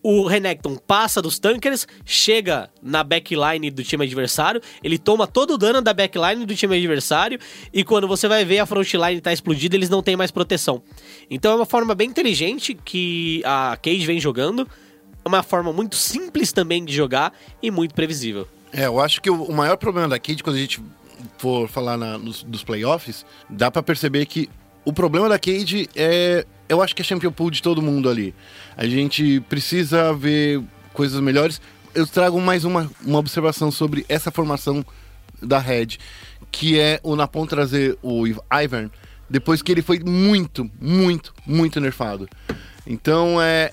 [0.09, 5.57] O Renekton passa dos tankers, chega na backline do time adversário, ele toma todo o
[5.57, 7.37] dano da backline do time adversário
[7.73, 10.81] e quando você vai ver a frontline tá explodida, eles não têm mais proteção.
[11.29, 14.65] Então é uma forma bem inteligente que a Cage vem jogando,
[15.25, 18.47] é uma forma muito simples também de jogar e muito previsível.
[18.71, 20.81] É, eu acho que o, maior problema da Cade, quando a gente
[21.37, 24.49] for falar na- nos, dos playoffs, dá pra perceber que
[24.87, 26.45] o problema da Cade é.
[26.69, 28.33] Eu acho que é champion pool de todo mundo ali.
[28.77, 30.61] A gente precisa ver
[30.93, 31.59] coisas melhores.
[31.93, 34.85] Eu trago mais uma, uma observação sobre essa formação
[35.41, 35.97] da Red,
[36.49, 38.89] que é o Napon trazer o Ivern
[39.29, 42.29] depois que ele foi muito, muito, muito nerfado.
[42.85, 43.71] Então é.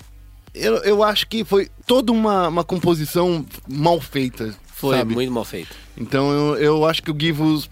[0.53, 4.53] Eu, eu acho que foi toda uma, uma composição mal feita.
[4.67, 5.13] Foi sabe?
[5.13, 5.73] muito mal feito.
[5.95, 7.69] Então eu, eu acho que o Givos.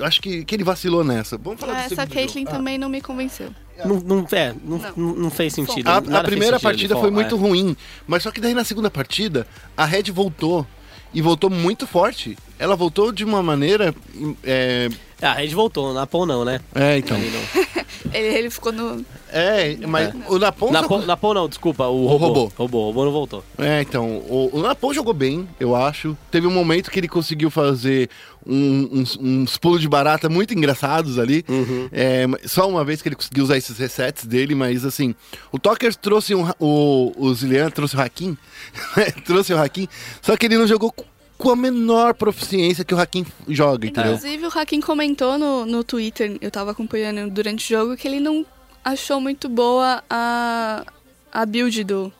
[0.00, 1.36] Eu acho que, que ele vacilou nessa.
[1.36, 3.50] Vamos falar do Essa segundo Caitlyn também não me convenceu.
[3.84, 5.14] Não, não, é, não, não.
[5.14, 5.88] não fez sentido.
[5.88, 7.38] A, a primeira sentido, partida foi muito é.
[7.38, 7.76] ruim,
[8.06, 9.46] mas só que daí na segunda partida
[9.76, 10.66] a Red voltou
[11.12, 12.36] e voltou muito forte.
[12.58, 13.94] Ela voltou de uma maneira.
[14.42, 14.88] É,
[15.20, 16.60] É, a Red voltou, na Pon não, né?
[16.74, 17.18] é então.
[18.12, 19.04] Ele, ele ficou no.
[19.32, 20.70] É, mas o Napon.
[20.72, 22.26] Na jogou- Pon, na Pon não, desculpa, o O robô.
[22.26, 22.52] robô.
[22.56, 23.44] Robô, o robô não voltou.
[23.58, 26.16] É, então, o, o Napon jogou bem, eu acho.
[26.30, 28.08] Teve um momento que ele conseguiu fazer
[28.46, 31.44] um- uns, uns pulos de barata muito engraçados ali.
[31.92, 35.14] É, só uma vez que ele conseguiu usar esses resets dele, mas assim,
[35.52, 38.36] o Tokers trouxe um, o, o Zilian trouxe o Hakim,
[39.26, 39.86] trouxe o Hakim,
[40.22, 40.92] só que ele não jogou
[41.40, 44.14] com- a menor proficiência que o Hakim joga, entendeu?
[44.14, 48.20] Inclusive, o Hakim comentou no, no Twitter, eu tava acompanhando durante o jogo, que ele
[48.20, 48.44] não
[48.84, 50.84] achou muito boa a,
[51.32, 52.12] a build do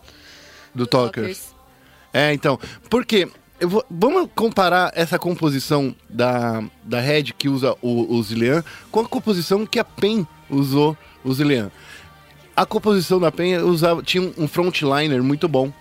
[0.75, 1.55] Do Tokers.
[2.13, 2.59] É, então,
[2.89, 3.29] porque
[3.61, 9.05] vou- vamos comparar essa composição da, da Red que usa o, o Zilean com a
[9.09, 11.71] composição que a PEN usou o Zilean.
[12.57, 15.73] A composição da PEN usava, tinha um frontliner muito bom.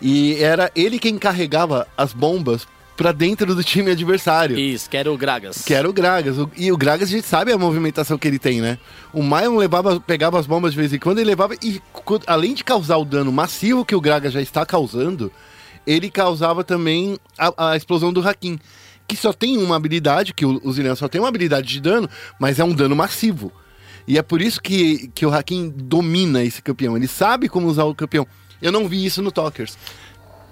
[0.00, 2.66] E era ele quem carregava as bombas
[2.96, 4.58] pra dentro do time adversário.
[4.58, 5.62] Isso, que era o Gragas.
[5.62, 6.36] Que era o Gragas.
[6.56, 8.78] E o Gragas a gente sabe a movimentação que ele tem, né?
[9.12, 11.54] O Maion levava, pegava as bombas de vez em quando, ele levava.
[11.62, 11.80] E
[12.26, 15.30] além de causar o dano massivo que o Gragas já está causando,
[15.86, 18.58] ele causava também a, a explosão do Hakim.
[19.06, 22.08] Que só tem uma habilidade, que o, o Zilean só tem uma habilidade de dano,
[22.40, 23.52] mas é um dano massivo.
[24.08, 26.96] E é por isso que, que o Hakim domina esse campeão.
[26.96, 28.26] Ele sabe como usar o campeão.
[28.60, 29.76] Eu não vi isso no Tokers.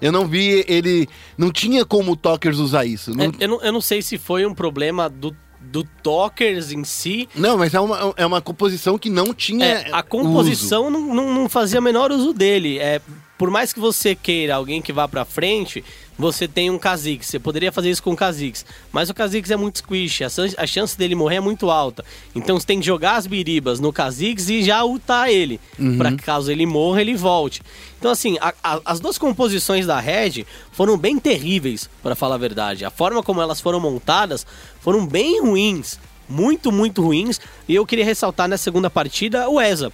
[0.01, 1.07] Eu não vi ele.
[1.37, 3.15] Não tinha como o Tokers usar isso.
[3.15, 6.83] Não- É, eu, não, eu não sei se foi um problema do, do Tokers em
[6.83, 7.27] si.
[7.33, 9.65] Não, mas é uma, é uma composição que não tinha.
[9.65, 12.77] É, a composição não, não, não fazia menor uso dele.
[12.77, 13.01] É,
[13.37, 15.83] por mais que você queira alguém que vá pra frente,
[16.17, 17.27] você tem um Kha'Zix.
[17.27, 18.65] Você poderia fazer isso com o Kha'Zix.
[18.91, 20.21] Mas o Kha'Zix é muito squish.
[20.57, 22.03] A, chance dele morrer é muito alta.
[22.33, 25.59] Então você tem que jogar as biribas no Kha'Zix e já ultar ele.
[25.97, 27.61] Pra que caso ele morra, ele volte.
[27.99, 32.39] Então assim, a- a- as duas composições da Red foram bem terríveis, pra falar a
[32.39, 32.85] verdade.
[32.85, 34.45] A forma como elas foram montadas
[34.79, 35.99] foram bem ruins.
[36.27, 37.39] Muito, muito ruins.
[37.67, 39.91] E eu queria ressaltar na segunda partida o Eza.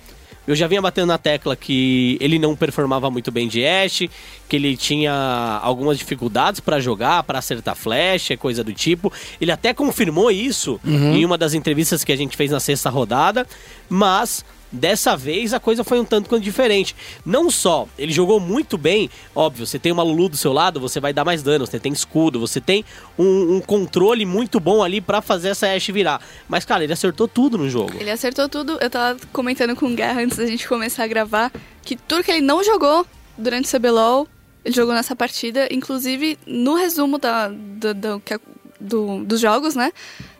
[0.52, 4.10] Eu já vinha batendo na tecla que ele não performava muito bem de Ashe,
[4.50, 5.14] que ele tinha
[5.64, 9.12] algumas dificuldades para jogar, para acertar flecha, coisa do tipo.
[9.40, 11.16] Ele até confirmou isso Uhum.
[11.16, 13.48] em uma das entrevistas que a gente fez na sexta rodada,
[13.90, 16.96] mas Dessa vez a coisa foi um tanto quanto diferente.
[17.26, 21.00] Não só ele jogou muito bem, óbvio, você tem uma Lulu do seu lado, você
[21.00, 22.86] vai dar mais dano, você tem escudo, você tem
[23.20, 26.22] um, um controle muito bom ali pra fazer essa Ashe virar.
[26.48, 27.92] Mas, cara, ele acertou tudo no jogo.
[28.00, 28.78] Ele acertou tudo.
[28.80, 31.52] Eu tava comentando com o Guerra antes da gente começar a gravar
[31.84, 33.06] que tudo que ele não jogou
[33.38, 34.28] durante o CBLOL,
[34.64, 35.68] ele jogou nessa partida.
[35.72, 38.40] Inclusive, no resumo da, do- do- que a-
[38.80, 39.92] do- dos jogos, né?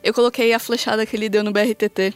[0.04, 2.14] Eu coloquei a flechada que ele deu no BRTT.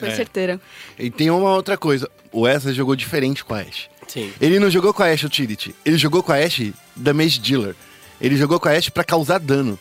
[0.00, 0.16] Foi É.
[0.16, 0.60] certeira.
[0.98, 2.10] E tem uma outra coisa.
[2.32, 3.88] O Wesley jogou diferente com a Ashe.
[4.08, 4.32] Sim.
[4.40, 5.74] Ele não jogou com a Ashe Utility.
[5.84, 7.74] Ele jogou com a Ashe Damage Dealer.
[8.20, 9.78] Ele jogou com a Ashe pra causar dano.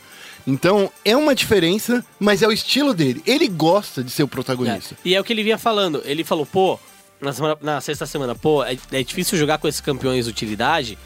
[0.48, 3.22] Então, é uma diferença, mas é o estilo dele.
[3.26, 4.96] Ele gosta de ser o protagonista.
[5.04, 6.02] E é o que ele vinha falando.
[6.06, 6.80] Ele falou, pô,
[7.22, 10.98] na, semana- na sexta semana, pô, é, é difícil jogar com esses campeões de utilidade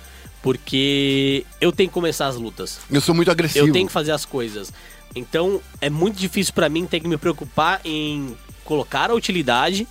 [0.41, 2.79] porque eu tenho que começar as lutas.
[2.91, 3.67] Eu sou muito agressivo.
[3.67, 4.71] Eu tenho que fazer as coisas.
[5.15, 9.87] Então é muito difícil pra mim ter que me preocupar em colocar a utilidade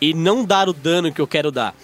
[0.00, 1.74] e não dar o dano que eu quero dar.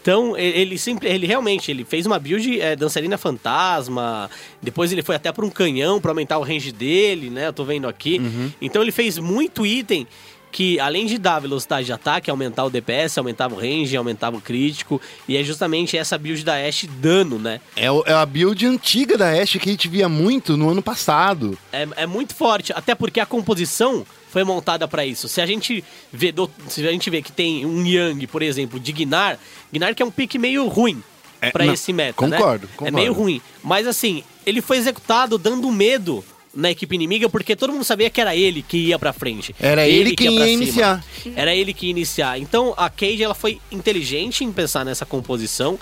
[0.00, 4.30] Então ele sempre, ele realmente, ele fez uma build é, dançarina fantasma.
[4.62, 7.48] Depois ele foi até para um canhão para aumentar o range dele, né?
[7.48, 8.20] Eu tô vendo aqui.
[8.60, 10.06] Então ele fez muito item
[10.50, 14.40] que além de dar velocidade de ataque, aumentar o DPS, aumentava o range, aumentava o
[14.40, 14.98] crítico,
[15.28, 17.60] e é justamente essa build da Ashe dano, né?
[17.76, 20.80] É, o- é a build antiga da Ashe que a gente via muito no ano
[20.82, 21.58] passado.
[21.70, 25.28] É, é muito forte, até porque a composição foi montada pra isso.
[25.28, 28.78] Se a gente vê do- se a gente vê que tem um Yang, por exemplo,
[28.78, 29.38] de Gnar,
[29.72, 31.02] Gnar que é um pique meio ruim
[31.40, 32.72] É, não, esse meta, concordo, né?
[32.76, 32.96] concordo.
[32.98, 36.24] É meio ruim, mas assim, ele foi executado dando medo
[36.54, 39.54] na equipe inimiga porque todo mundo sabia que era ele que ia pra frente.
[39.60, 40.62] Era ele quem pra ia cima.
[40.64, 41.04] iniciar.
[41.36, 42.38] Era ele que ia iniciar.
[42.40, 45.78] Então a Cade ela foi inteligente em pensar nessa composição,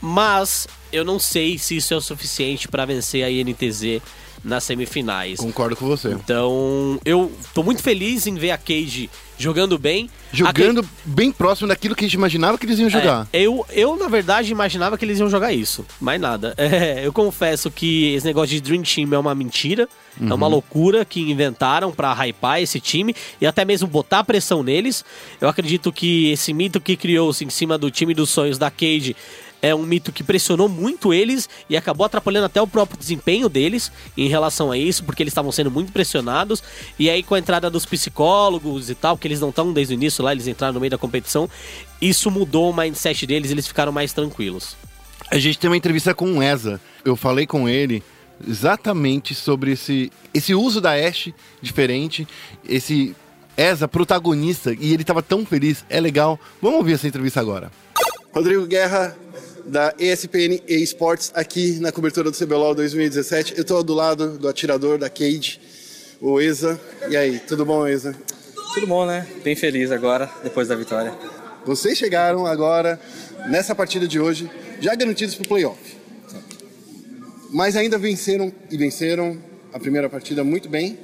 [0.00, 4.00] mas eu não sei se isso é o suficiente pra vencer a INTZ
[4.46, 5.38] nas semifinais.
[5.38, 6.10] Concordo com você.
[6.10, 10.08] Então, eu tô muito feliz em ver a Cage jogando bem.
[10.32, 13.28] Jogando bem próximo daquilo que a gente imaginava que eles iam Cage- jogar.
[13.32, 15.84] É, eu, eu, na verdade, imaginava que eles iam jogar isso.
[16.00, 16.54] Mais nada.
[16.76, 19.88] É, eu confesso que esse negócio de Dream Team é uma mentira.
[20.18, 25.04] É uma loucura que inventaram pra hypar esse time e até mesmo botar pressão neles.
[25.38, 29.14] Eu acredito que esse mito que criou-se em cima do time dos sonhos da Cage
[29.62, 33.90] é um mito que pressionou muito eles e acabou atrapalhando até o próprio desempenho deles
[34.16, 36.62] em relação a isso, porque eles estavam sendo muito pressionados.
[36.98, 39.96] E aí, com a entrada dos psicólogos e tal, que eles não estão desde o
[39.96, 41.48] início lá, eles entraram no meio da competição,
[42.00, 44.76] isso mudou o mindset deles, eles ficaram mais tranquilos.
[45.30, 46.80] A gente tem uma entrevista com o Eza.
[47.04, 48.02] Eu falei com ele
[48.46, 52.28] exatamente sobre esse, esse uso da Ashe diferente,
[52.68, 53.14] esse
[53.56, 55.84] Eza protagonista, e ele tava tão feliz.
[55.88, 56.38] É legal.
[56.60, 57.72] Vamos ouvir essa entrevista agora.
[58.36, 59.16] Rodrigo Guerra,
[59.66, 63.54] da ESPN eSports, aqui na cobertura do CBLOL 2017.
[63.56, 65.60] Eu estou do lado do atirador da Cage,
[66.20, 66.80] o Eza.
[67.10, 68.16] E aí, tudo bom, Eza?
[68.74, 69.26] Tudo bom, né?
[69.42, 71.12] Bem feliz agora, depois da vitória.
[71.64, 73.00] Vocês chegaram agora,
[73.48, 74.50] nessa partida de hoje,
[74.80, 75.96] já garantidos para o playoff.
[77.50, 79.38] Mas ainda venceram, e venceram
[79.72, 80.98] a primeira partida muito bem,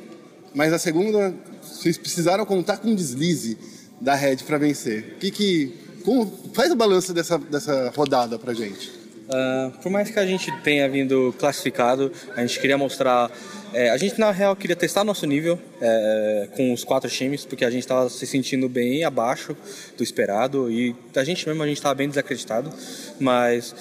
[0.54, 3.56] mas a segunda, vocês precisaram contar com um deslize
[4.00, 5.16] da Red para vencer.
[5.18, 5.72] Que que,
[6.02, 9.02] como, faz o balanço dessa, dessa rodada pra gente.
[9.32, 13.30] Ah, por mais que a gente tenha vindo classificado, a gente queria mostrar.
[13.72, 17.64] é, a gente, na real, queria testar nosso nível é, com os quatro times, porque
[17.64, 19.56] a gente estava se sentindo bem abaixo
[19.96, 22.70] do esperado e a gente mesmo a gente estava bem desacreditado.
[23.18, 23.74] Mas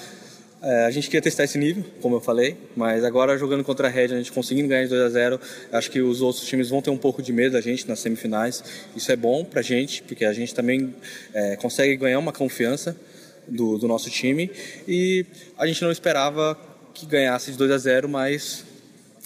[0.62, 3.90] é, a gente queria testar esse nível, como eu falei, mas agora jogando contra a
[3.90, 5.40] Red, a gente conseguindo ganhar de 2 a 0
[5.72, 8.62] acho que os outros times vão ter um pouco de medo da gente nas semifinais.
[8.94, 10.94] Isso é bom pra gente, porque a gente também
[11.34, 12.96] é, consegue ganhar uma confiança
[13.48, 14.52] do, do nosso time
[14.86, 15.26] e
[15.58, 16.56] a gente não esperava
[16.94, 18.64] que ganhasse de 2 a 0 mas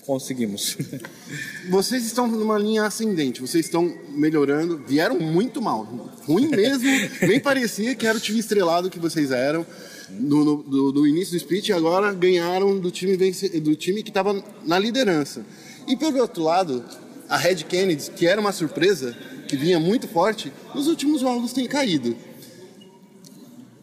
[0.06, 0.78] conseguimos.
[1.68, 5.82] Vocês estão numa linha ascendente, vocês estão melhorando, vieram muito mal,
[6.24, 6.88] ruim mesmo,
[7.26, 9.66] nem parecia que era o time estrelado que vocês eram
[10.10, 14.42] no, no- do, do início do split agora ganharam do time, do time que estava
[14.64, 15.44] na liderança.
[15.86, 16.84] E pelo outro lado,
[17.28, 19.16] a Red Kennedy, que era uma surpresa,
[19.48, 22.16] que vinha muito forte, nos últimos jogos tem caído.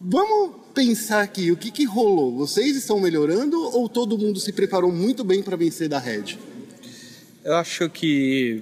[0.02, 2.36] Vamos pensar aqui, o que, que rolou?
[2.36, 6.38] Vocês estão melhorando ou todo mundo se preparou muito bem para vencer da Red?
[7.44, 8.62] Eu acho que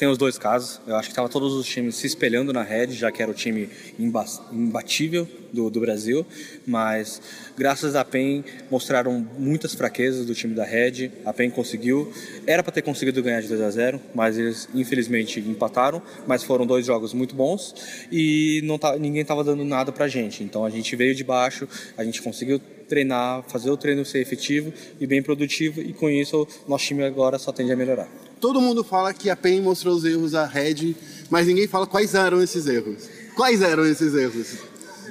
[0.00, 0.80] tem os dois casos.
[0.86, 3.34] Eu acho que estava todos os times se espelhando na Red, já que era o
[3.34, 6.26] time imba- imbatível do, do Brasil.
[6.66, 7.20] Mas
[7.54, 11.10] graças à PEN mostraram muitas fraquezas do time da Red.
[11.22, 12.10] A PEN conseguiu.
[12.46, 16.00] Era para ter conseguido ganhar de 2 a 0, mas eles infelizmente empataram.
[16.26, 17.74] Mas foram dois jogos muito bons
[18.10, 20.42] e não tá, ninguém estava dando nada pra gente.
[20.42, 24.72] Então a gente veio de baixo, a gente conseguiu treinar, fazer o treino ser efetivo
[24.98, 28.29] e bem produtivo e com isso o nosso time agora só tende a melhorar.
[28.40, 30.96] Todo mundo fala que a PEN mostrou os erros à Red,
[31.28, 33.08] mas ninguém fala quais eram esses erros.
[33.36, 34.58] Quais eram esses erros?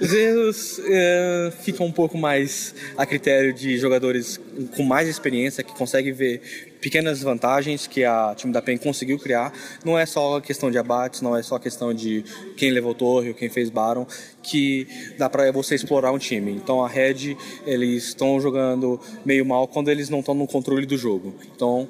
[0.01, 4.39] Os erros é, ficam um pouco mais a critério de jogadores
[4.75, 6.41] com mais experiência que conseguem ver
[6.79, 9.53] pequenas vantagens que a time da PEN conseguiu criar.
[9.83, 12.23] Não é só questão de abates, não é só questão de
[12.55, 14.07] quem levou torre ou quem fez Baron,
[14.41, 16.51] que dá para você explorar um time.
[16.51, 17.35] Então a Red,
[17.67, 21.35] eles estão jogando meio mal quando eles não estão no controle do jogo.
[21.53, 21.87] Então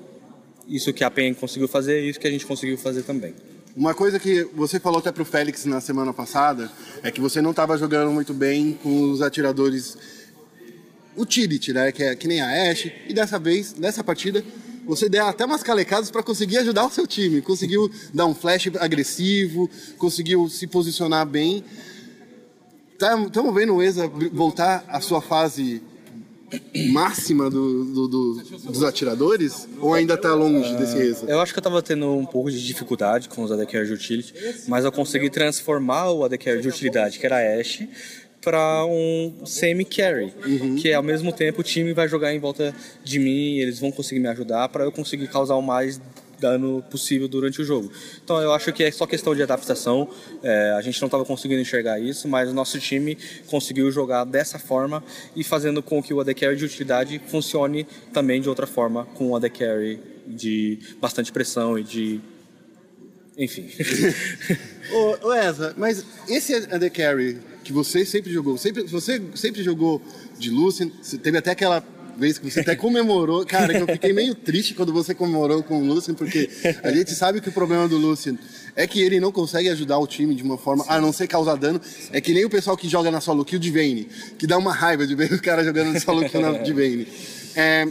[0.69, 3.33] isso que a PEN conseguiu fazer é isso que a gente conseguiu fazer também.
[3.75, 7.51] Uma coisa que você falou até pro Félix na semana passada é que você não
[7.51, 9.97] estava jogando muito bem com os atiradores
[11.17, 11.91] utility, né?
[11.91, 12.93] Que é que nem a Ashe.
[13.07, 14.43] E dessa vez, nessa partida,
[14.85, 17.41] você deu até umas calecadas para conseguir ajudar o seu time.
[17.41, 21.63] Conseguiu dar um flash agressivo, conseguiu se posicionar bem.
[22.93, 25.81] Estamos vendo o ESA voltar à sua fase
[26.91, 28.33] máxima do, do- do-
[28.71, 29.67] dos atiradores?
[29.79, 31.25] Ou ainda está longe desse ESA?
[31.27, 33.93] Eu acho que eu tava tendo um pouco de dificuldade com os AD Carry de
[33.93, 34.33] utility,
[34.67, 37.89] mas eu consegui transformar o AD Carry de utilidade, que era a Ashe,
[38.41, 40.33] para um semi-carry,
[40.81, 42.73] que ao mesmo tempo o time vai jogar em volta
[43.03, 45.99] de mim, eles vão conseguir me ajudar para eu conseguir causar o mais
[46.39, 47.91] dano possível durante o jogo.
[48.23, 50.09] Então eu acho que é só questão de adaptação.
[50.41, 53.17] É, a gente não estava conseguindo enxergar isso, mas o nosso time
[53.47, 55.03] conseguiu jogar dessa forma
[55.35, 59.29] e fazendo com que o AD Carry de utilidade funcione também de outra forma com
[59.29, 62.21] o AD Carry de bastante pressão e de
[63.37, 63.69] enfim.
[64.91, 65.33] Ô, ô
[65.77, 70.01] mas esse AD Carry que você sempre jogou, sempre, você sempre jogou
[70.37, 70.89] de Lucian,
[71.21, 71.83] teve até aquela
[72.19, 75.85] vez que você até comemorou, cara, eu fiquei meio triste quando você comemorou com o
[75.85, 76.49] Lucian, porque
[76.83, 78.37] a gente sabe que o problema do Lucian
[78.75, 81.55] é que ele não consegue ajudar o time de uma forma, a não ser causar
[81.55, 84.07] dano, é que nem o pessoal que joga na solo kill de Vayne,
[84.37, 87.07] que dá uma raiva de ver o cara jogando na solo kill de Vayne.
[87.55, 87.87] É,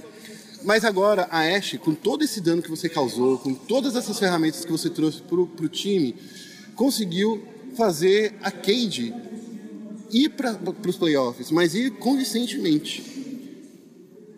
[0.63, 4.65] mas agora, a Ashe, com todo esse dano que você causou, com todas essas ferramentas
[4.65, 6.15] que você trouxe pro, pro time,
[6.75, 7.43] conseguiu
[7.77, 9.15] fazer a Cade
[10.11, 13.18] ir para os playoffs, mas ir consistentemente.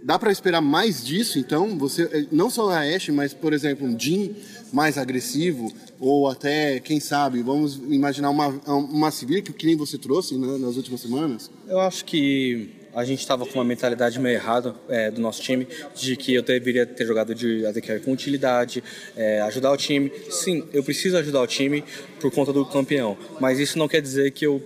[0.03, 1.79] Dá para esperar mais disso, então?
[1.79, 4.35] Você eh, não só a Ashe, mas por exemplo um Jin
[4.73, 9.99] mais agressivo ou até quem sabe, vamos imaginar uma uma Sivir que, que nem você
[9.99, 11.51] trouxe né, nas últimas semanas.
[11.69, 15.67] Eu acho que a gente estava com uma mentalidade meio errada é, do nosso time,
[15.95, 18.83] de que eu deveria ter jogado de AD com utilidade,
[19.17, 20.11] é, ajudar o time.
[20.31, 21.85] Sim, eu preciso ajudar o time
[22.21, 24.63] por conta do campeão, mas isso não quer dizer que eu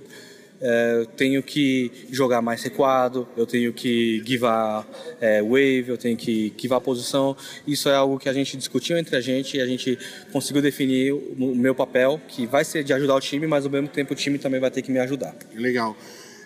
[0.65, 4.85] é, tenho que jogar mais recuado, eu tenho que givar
[5.21, 7.37] é, wave, eu tenho que givar posição.
[7.67, 9.97] Isso é algo que a gente discutiu entre a gente e a gente
[10.33, 13.71] conseguiu definir o o meu papel, que vai ser de ajudar o time, mas ao
[13.71, 15.35] mesmo tempo o time também vai ter que me ajudar.
[15.55, 15.97] Legal.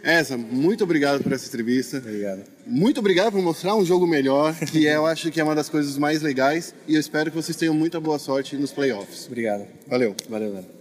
[0.03, 1.99] Essa, muito obrigado por essa entrevista.
[1.99, 2.45] Obrigado.
[2.67, 5.99] Muito obrigado por mostrar um jogo melhor, que eu acho que é uma das coisas
[5.99, 6.75] mais legais.
[6.87, 9.27] E eu espero que vocês tenham muita boa sorte nos playoffs.
[9.27, 9.67] Obrigado.
[9.87, 10.15] Valeu.
[10.29, 10.78] Valeu, velho.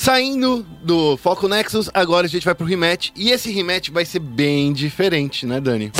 [0.00, 3.10] Saindo do Foco Nexus, agora a gente vai pro rematch.
[3.16, 5.90] E esse rematch vai ser bem diferente, né, Dani?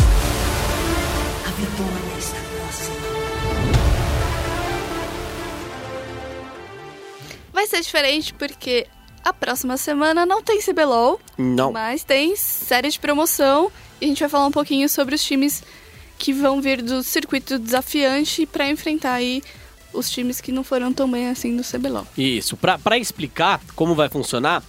[1.44, 2.96] A vitória está próxima.
[7.52, 8.86] Vai ser diferente porque
[9.24, 11.72] a próxima semana não tem CBLOL, Não.
[11.72, 13.68] mas tem série de promoção.
[14.00, 15.60] E a gente vai falar um pouquinho sobre os times
[16.16, 19.42] que vão vir do circuito desafiante para enfrentar aí
[19.92, 22.06] os times que não foram tão bem assim no CBLOL.
[22.16, 24.62] Isso, pra, pra explicar como vai funcionar,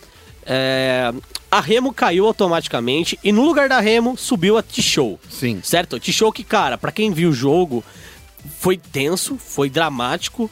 [0.46, 1.14] é,
[1.52, 5.20] a Remo caiu automaticamente e no lugar da Remo subiu a T-Show.
[5.30, 5.60] Sim.
[5.64, 5.96] Certo?
[5.96, 7.84] A T-Show que, cara, pra quem viu o jogo,
[8.60, 10.50] foi tenso, foi dramático.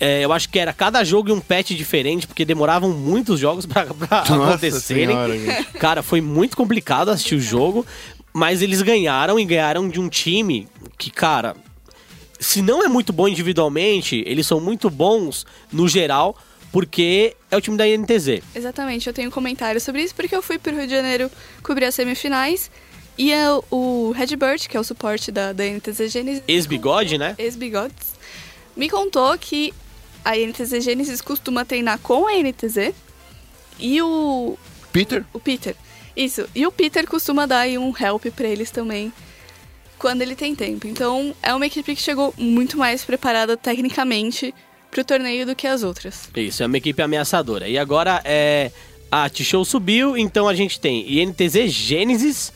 [0.00, 3.66] É, eu acho que era cada jogo e um patch diferente, porque demoravam muitos jogos
[3.70, 5.14] Nossa acontecerem.
[5.14, 5.64] Senhora.
[5.78, 7.86] Cara, foi muito complicado assistir o jogo,
[8.32, 10.66] mas eles ganharam e ganharam de um time
[10.98, 11.54] que, cara,
[12.42, 16.36] se não é muito bom individualmente, eles são muito bons no geral,
[16.72, 18.42] porque é o time da INTZ.
[18.54, 21.30] Exatamente, eu tenho um comentário sobre isso porque eu fui pro Rio de Janeiro
[21.62, 22.70] cobrir as semifinais
[23.16, 27.34] e é o Redbird, que é o suporte da, da NTZ Genesis, Ex-bigode, né?
[27.38, 28.14] ex-bigodes,
[28.76, 29.72] me contou que
[30.24, 32.92] a NTZ Genesis costuma treinar com a NTZ
[33.78, 34.56] e o,
[34.92, 35.24] Peter?
[35.32, 35.76] o Peter.
[36.16, 39.12] Isso, e o Peter costuma dar aí um help pra eles também
[40.02, 40.86] quando ele tem tempo.
[40.88, 44.52] Então é uma equipe que chegou muito mais preparada tecnicamente
[44.90, 46.28] pro torneio do que as outras.
[46.36, 47.68] Isso, é uma equipe ameaçadora.
[47.68, 48.70] E agora é.
[49.14, 52.50] A T-Show subiu, então a gente tem INTZ Gênesis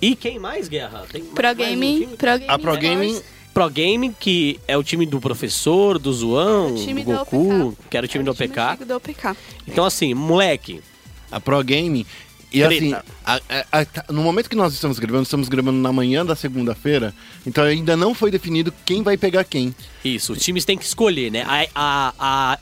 [0.00, 1.06] e quem mais, Guerra?
[1.10, 2.16] Tem Pro mais um Gaming, time?
[2.18, 3.22] Pro Gaming, A Pro Gaming,
[3.54, 7.76] Pro Gaming, que é o time do professor, do Zoão, O time do Goku, OPK.
[7.88, 8.60] que era o time É do o time OPK.
[8.60, 9.36] antigo do OPK.
[9.66, 10.82] Então, assim, moleque,
[11.30, 12.04] a Pro Gaming.
[12.52, 13.02] E assim, a-
[13.48, 17.14] a- a- no momento que nós estamos gravando, estamos gravando na manhã da segunda-feira,
[17.46, 19.74] então ainda não foi definido quem vai pegar quem.
[20.04, 21.44] Isso, os times têm que escolher, né?
[21.74, 22.58] A, a,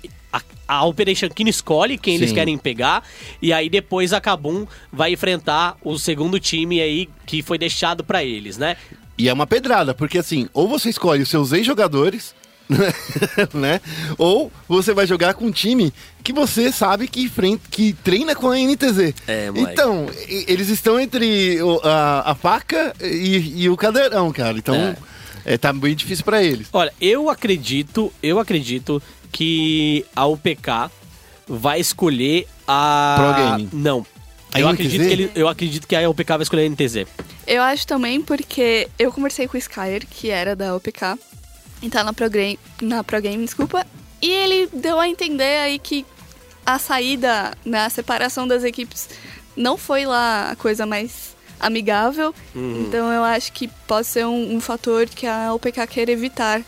[0.68, 2.36] a, Operation Kino escolhe quem eles Sim.
[2.36, 3.02] querem pegar,
[3.42, 8.22] e aí depois a Kabum vai enfrentar o segundo time aí que foi deixado pra
[8.22, 8.76] eles, né?
[9.18, 12.34] E é uma pedrada, porque assim, ou você escolhe os seus ex-jogadores,
[13.54, 13.80] né?
[14.18, 15.92] Ou você vai jogar com um time
[16.22, 19.14] que você sabe que, enfrenta, que treina com a NTZ.
[19.26, 19.50] É.
[19.54, 24.56] Então, eles estão entre o- a, a faca e, e o cadeirão, cara.
[24.58, 24.96] Então,
[25.44, 25.58] é.
[25.58, 26.68] tá bem difícil pra eles.
[26.72, 29.02] Olha, eu acredito, eu acredito
[29.32, 30.90] que a UPK
[31.48, 33.16] vai escolher a.
[33.18, 33.68] Pro Gaming.
[33.72, 34.06] Não.
[34.52, 34.74] A Eu NTZ?
[34.74, 37.06] acredito, que ele- eu acredito que a UPK vai escolher a NTZ.
[37.46, 41.16] Eu acho também porque eu conversei com o Skyer, que era da OPK,
[41.82, 43.86] e tá na Pro, Gra- na Pro Game, desculpa,
[44.20, 46.04] e ele deu a entender aí que
[46.64, 49.08] a saída, né, a separação das equipes
[49.56, 52.84] não foi lá a coisa mais amigável, Uhum.
[52.86, 56.62] então eu acho que pode ser um, um fator que a OPK quer evitar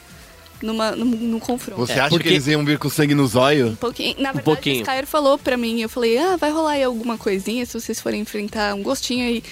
[0.62, 1.80] numa, num, num confronto.
[1.80, 3.68] Você É, acha porque- que eles iam vir com sangue no zóio?
[3.68, 4.14] Um pouquinho.
[4.18, 4.76] Na verdade, pouquinho.
[4.76, 8.00] o Skyer falou pra mim, eu falei, ah, vai rolar aí alguma coisinha se vocês
[8.00, 9.42] forem enfrentar um gostinho aí.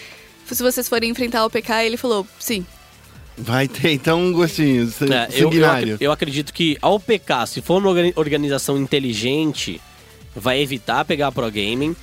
[0.46, 2.64] Se vocês forem enfrentar o PK, ele falou, sim.
[3.41, 7.78] Vai ter então um gostinho É, eu, eu, eu acredito que a UPK, se for
[7.78, 9.80] uma organi- organização inteligente,
[10.36, 11.97] vai evitar pegar a Pro Gaming,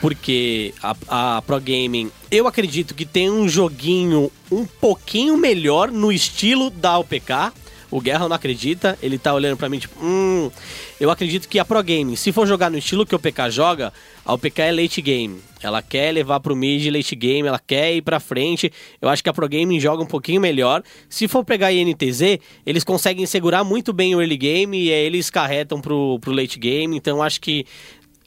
[0.00, 6.12] porque a, a Pro Gaming, eu acredito que tem um joguinho um pouquinho melhor no
[6.12, 7.52] estilo da UPK.
[7.92, 10.50] O Guerra não acredita, ele tá olhando pra mim tipo, hum.
[10.98, 13.92] Eu acredito que a Pro Gaming, se for jogar no estilo que o PK joga,
[14.24, 15.40] a UPK é late game.
[15.62, 18.72] Ela quer levar pro mid late game, ela quer ir pra frente.
[19.00, 20.82] Eu acho que a Pro Gaming joga um pouquinho melhor.
[21.08, 25.04] Se for pegar a INTZ, eles conseguem segurar muito bem o early game e aí
[25.04, 26.96] eles carretam pro, pro late game.
[26.96, 27.66] Então acho que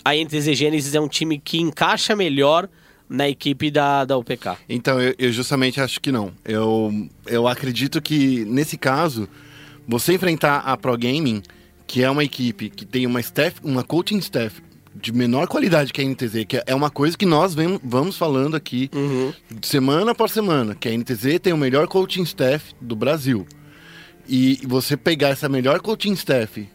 [0.04, 2.70] a INTZ Genesis é um time que encaixa melhor
[3.10, 4.58] na equipe da, da UPK.
[4.68, 6.32] Então, eu, eu justamente acho que não.
[6.44, 9.28] Eu, eu acredito que, nesse caso,
[9.88, 11.42] você enfrentar a Pro Gaming,
[11.88, 14.62] que é uma equipe que tem uma staff, uma coaching staff
[14.94, 18.56] de menor qualidade que a NTZ, que é uma coisa que nós vem- vamos falando
[18.56, 18.90] aqui
[19.62, 23.46] semana após semana, que a NTZ tem o melhor coaching staff do Brasil.
[24.28, 26.68] E você pegar essa melhor coaching staff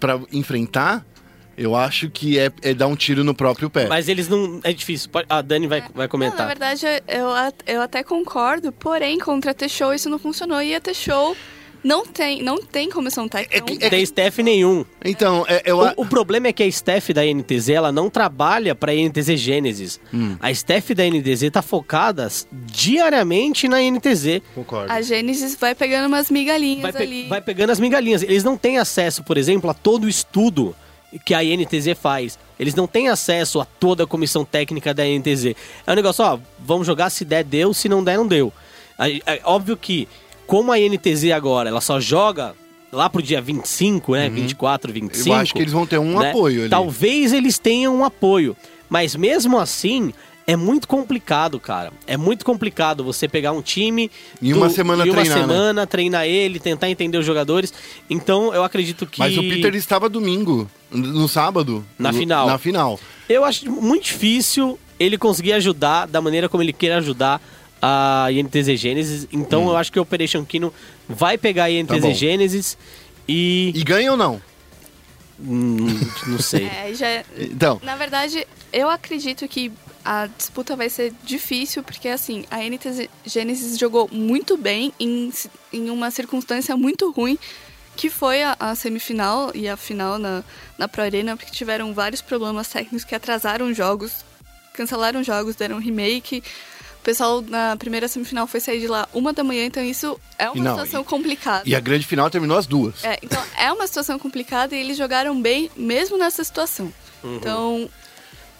[0.00, 1.04] para enfrentar,
[1.56, 3.86] eu acho que é, é dar um tiro no próprio pé.
[3.86, 4.60] Mas eles não.
[4.64, 5.10] É difícil.
[5.28, 6.46] A Dani vai, vai Não, na comentar.
[6.46, 7.26] verdade, eu,
[7.66, 10.60] eu até concordo, porém, contra a T-Show isso não funcionou.
[10.62, 11.36] E a T-Show
[11.84, 13.60] não tem, não tem comissão técnica.
[13.62, 14.84] que- não Tem staff nenhum.
[15.04, 18.74] Então, é, eu, O, o problema é que a staff da NTZ ela não trabalha
[18.74, 20.00] para a NTZ Gênesis.
[20.12, 20.36] Hum.
[20.40, 22.28] A staff da NTZ tá focada
[22.88, 24.40] diariamente na NTZ.
[24.54, 24.92] concordo.
[24.92, 27.28] A Gênesis vai pegando umas migalhinhas Vai, pe- ali.
[27.28, 28.22] vai pegando as migalhinhas.
[28.22, 30.74] Eles não têm acesso, por exemplo, a todo o estudo
[31.24, 32.38] que a NTZ faz.
[32.58, 35.54] Eles não têm acesso a toda a comissão técnica da NTZ.
[35.86, 38.52] É um negócio, ó, vamos jogar, se der, deu, se não der, não deu.
[38.98, 40.08] Aí, É óbvio que,
[40.48, 42.54] como a NTZ agora, ela só joga
[42.90, 44.30] lá pro dia 25, né?
[44.30, 45.28] 24, 25.
[45.28, 45.34] Uhum.
[45.36, 46.30] Eu acho que eles vão ter um né?
[46.30, 46.70] apoio ali.
[46.70, 48.56] Talvez eles tenham um apoio.
[48.88, 50.10] Mas mesmo assim,
[50.46, 51.92] é muito complicado, cara.
[52.06, 54.10] É muito complicado você pegar um time.
[54.40, 55.42] Em uma semana em uma treinar, né?
[55.42, 57.70] semana, treinar ele, tentar entender os jogadores.
[58.08, 59.18] Então, eu acredito que.
[59.18, 61.84] Mas o Peter estava domingo, no sábado.
[61.98, 62.46] Na no- final.
[62.46, 62.98] Na final.
[63.28, 67.38] Eu acho muito difícil ele conseguir ajudar da maneira como ele quer ajudar
[67.80, 69.28] a INTZ Genesis.
[69.32, 70.72] Então, eu acho que o Operation Kino
[71.08, 72.00] vai pegar a INTZ Hum.
[72.00, 72.12] Tá.
[72.12, 72.78] Genesis
[73.26, 73.72] e.
[73.74, 74.40] E ganha ou não?
[75.40, 75.86] Hum,
[76.26, 76.66] não sei.
[76.74, 79.70] É, já, Então, Na verdade, eu acredito que
[80.04, 85.30] a disputa vai ser difícil, porque assim, a NTZ Genesis jogou muito bem em,
[85.72, 87.38] em uma circunstância muito ruim,
[87.94, 90.42] que foi a, a semifinal e a final na,
[90.78, 94.24] na Pro Arena, porque tiveram vários problemas técnicos que atrasaram jogos,
[94.72, 96.42] cancelaram jogos, deram remake.
[97.08, 100.50] O pessoal na primeira semifinal foi sair de lá uma da manhã, então isso é
[100.50, 101.62] uma E não, situação complicada.
[101.66, 103.02] e a grande final terminou as duas.
[103.02, 106.92] É, então é uma situação complicada e eles jogaram bem mesmo nessa situação.
[107.24, 107.88] Então,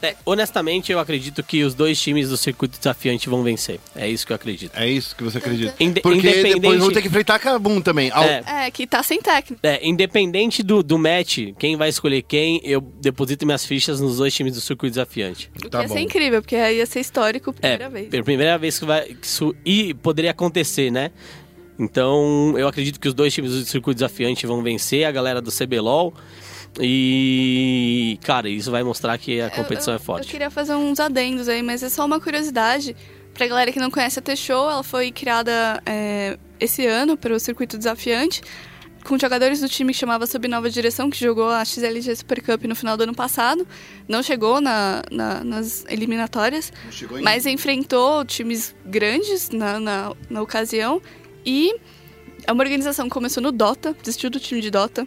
[0.00, 3.80] É, honestamente, eu acredito que os dois times do circuito desafiante vão vencer.
[3.96, 4.70] É isso que eu acredito.
[4.74, 5.74] É isso que você acredita.
[5.80, 8.08] Inde- Porque independente- depois vão ter que enfrentar a Kabum também.
[8.12, 8.42] Ao- É.
[8.66, 9.58] é que tá sem técnico.
[9.66, 14.32] É, independente do, do match, quem vai escolher quem, eu deposito minhas fichas nos dois
[14.32, 15.50] times do circuito desafiante.
[15.56, 15.94] O que Tá ia bom.
[15.94, 18.08] ser incrível, porque aí ia ser histórico É, primeira vez.
[18.08, 19.02] pela primeira vez que vai.
[19.06, 21.10] Que isso e poderia acontecer, né?
[21.78, 25.50] Então, eu acredito que os dois times do circuito desafiante vão vencer a galera do
[25.52, 26.12] CBLOL.
[26.80, 30.24] E, cara, isso vai mostrar que a competição eu, é forte.
[30.26, 32.94] Eu queria fazer uns adendos aí, mas é só uma curiosidade.
[33.34, 37.38] Pra galera que não conhece a T-Show, ela foi criada é, esse ano para o
[37.38, 38.42] circuito desafiante,
[39.04, 42.64] com jogadores do time que chamava Sob Nova Direção, que jogou a XLG Super Cup
[42.64, 43.66] no final do ano passado.
[44.08, 51.00] Não chegou na, na- nas eliminatórias, chegou mas enfrentou times grandes na, na, na ocasião.
[51.46, 51.74] E
[52.44, 55.06] é uma organização que começou no Dota, desistiu do time de Dota.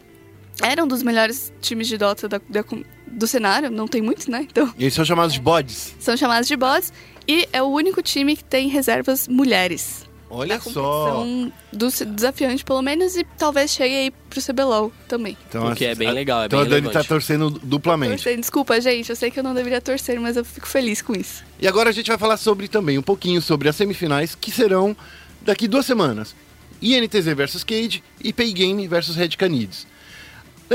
[0.61, 2.63] Era um dos melhores times de Dota da- da-
[3.07, 4.47] do cenário, não tem muitos, né?
[4.49, 5.95] Então, E eles são chamados de bots.
[5.99, 6.91] são chamados de bots.
[7.27, 10.09] E é o único time que tem reservas mulheres.
[10.33, 11.07] Olha só.
[11.11, 15.37] São do desafiante, pelo menos, e talvez chegue aí pro CBLOL também.
[15.53, 18.11] O que é bem legal, é então bem a Dani tá torcendo duplamente.
[18.23, 18.39] Torcendo.
[18.39, 21.43] Desculpa, gente, eu sei que eu não deveria torcer, mas eu fico feliz com isso.
[21.59, 24.95] E agora a gente vai falar sobre também um pouquinho sobre as semifinais que serão
[25.41, 26.33] daqui duas semanas.
[26.81, 29.85] INTZ versus Cage e Pay Game versus Red Canids.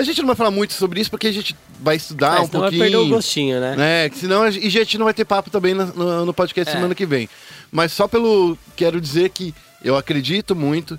[0.01, 2.47] A gente não vai falar muito sobre isso porque a gente vai estudar É, um
[2.47, 2.83] senão vai pouquinho.
[2.83, 4.05] perder o gostinho, né?
[4.05, 6.35] É, que senão a gente, e a gente não vai ter papo também no, no-
[6.35, 6.75] podcast É.
[6.75, 7.29] semana que vem.
[7.73, 8.57] Mas só pelo.
[8.77, 10.99] Quero dizer que eu acredito muito,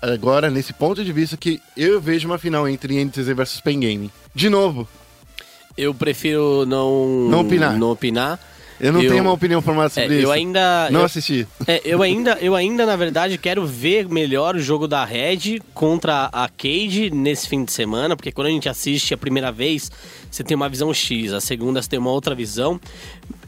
[0.00, 4.10] agora, nesse ponto de vista, que eu vejo uma final entre INTZ versus Pen Game.
[4.34, 4.88] De novo,
[5.76, 7.28] Eu prefiro não...
[7.28, 7.78] Não opinar.
[7.78, 8.40] Não opinar.
[8.80, 10.26] Eu não tenho uma opinião formada É, sobre isso.
[10.26, 10.88] eu ainda...
[10.90, 11.46] Não eu- assisti.
[11.66, 16.26] É, eu ainda, eu ainda, na verdade, quero ver melhor o jogo da Red contra
[16.32, 19.90] a Cade nesse fim de semana, porque quando a gente assiste a primeira vez,
[20.30, 22.80] você tem uma visão X, a segunda você tem uma outra visão.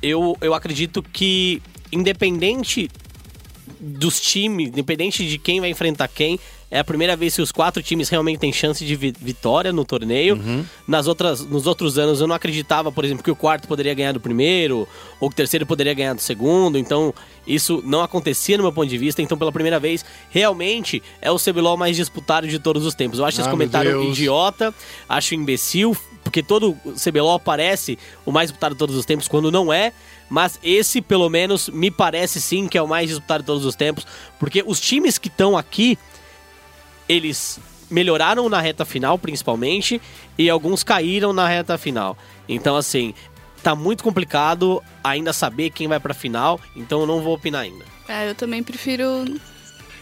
[0.02, 1.62] Eu, eu acredito que,
[1.92, 2.90] independente
[3.80, 6.38] dos times, independente de quem vai enfrentar quem,
[6.70, 9.84] é a primeira vez que os quatro times realmente têm chance de vi- vitória no
[9.84, 10.40] torneio.
[10.86, 14.12] Nas outras, nos outros anos eu não acreditava, por exemplo, que o quarto poderia ganhar
[14.12, 14.86] do primeiro,
[15.18, 16.78] ou que o terceiro poderia ganhar do segundo.
[16.78, 17.12] Então,
[17.46, 19.20] isso não acontecia no meu ponto de vista.
[19.20, 23.18] Então, pela primeira vez, realmente é o CBLOL mais disputado de todos os tempos.
[23.18, 24.16] Eu acho Ah, esse comentário Deus.
[24.16, 24.72] idiota,
[25.08, 29.72] acho imbecil, porque todo CBLOL parece o mais disputado de todos os tempos, quando não
[29.72, 29.92] é.
[30.28, 33.74] Mas esse, pelo menos, me parece sim que é o mais disputado de todos os
[33.74, 34.06] tempos,
[34.38, 35.98] porque os times que estão aqui,
[37.10, 37.58] eles
[37.90, 40.00] melhoraram na reta final, principalmente,
[40.38, 42.16] e alguns caíram na reta final.
[42.48, 43.12] Então, assim,
[43.64, 47.84] tá muito complicado ainda saber quem vai pra final, então eu não vou opinar ainda.
[48.08, 49.04] É, eu também prefiro.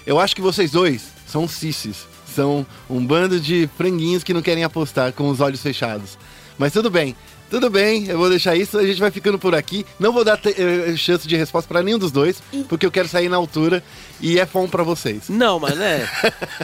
[0.07, 2.07] Eu acho que vocês dois são cissis.
[2.27, 6.19] São um bando de franguinhos que não querem apostar com os olhos fechados.
[6.59, 7.17] Mas tudo bem.
[7.51, 9.87] Tudo bem, eu vou deixar isso, a gente vai ficando por aqui.
[9.99, 13.09] Não vou dar te- eh, chance de resposta pra nenhum dos dois, porque eu quero
[13.09, 13.83] sair na altura
[14.21, 15.31] e é bom pra vocês.
[15.31, 16.07] Não, mas é.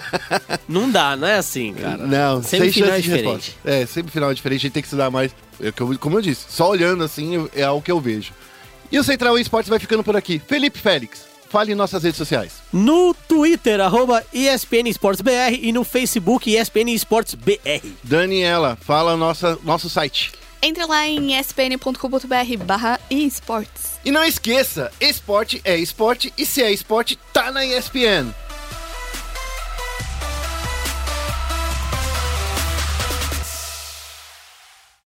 [0.69, 2.07] não dá, não é assim, cara.
[2.07, 3.33] Não, sem Semifinal chance é de diferente.
[3.33, 3.53] resposta.
[3.65, 5.35] É, sempre final é diferente, a gente tem que estudar mais.
[5.61, 8.33] É como eu disse, só olhando assim é algo que eu vejo.
[8.93, 10.41] E o Central Esportes vai ficando por aqui.
[10.47, 12.53] Felipe Félix, fale em nossas redes sociais.
[12.73, 17.87] No Twitter, arroba ESPN Esportes BR e no Facebook ESPN Esportes BR.
[18.03, 20.33] Daniela, fala nossa, nosso site.
[20.65, 24.01] Entre lá em spn.com.br barra esportes.
[24.03, 28.33] E não esqueça, esporte é esporte e se é esporte, tá na ESPN.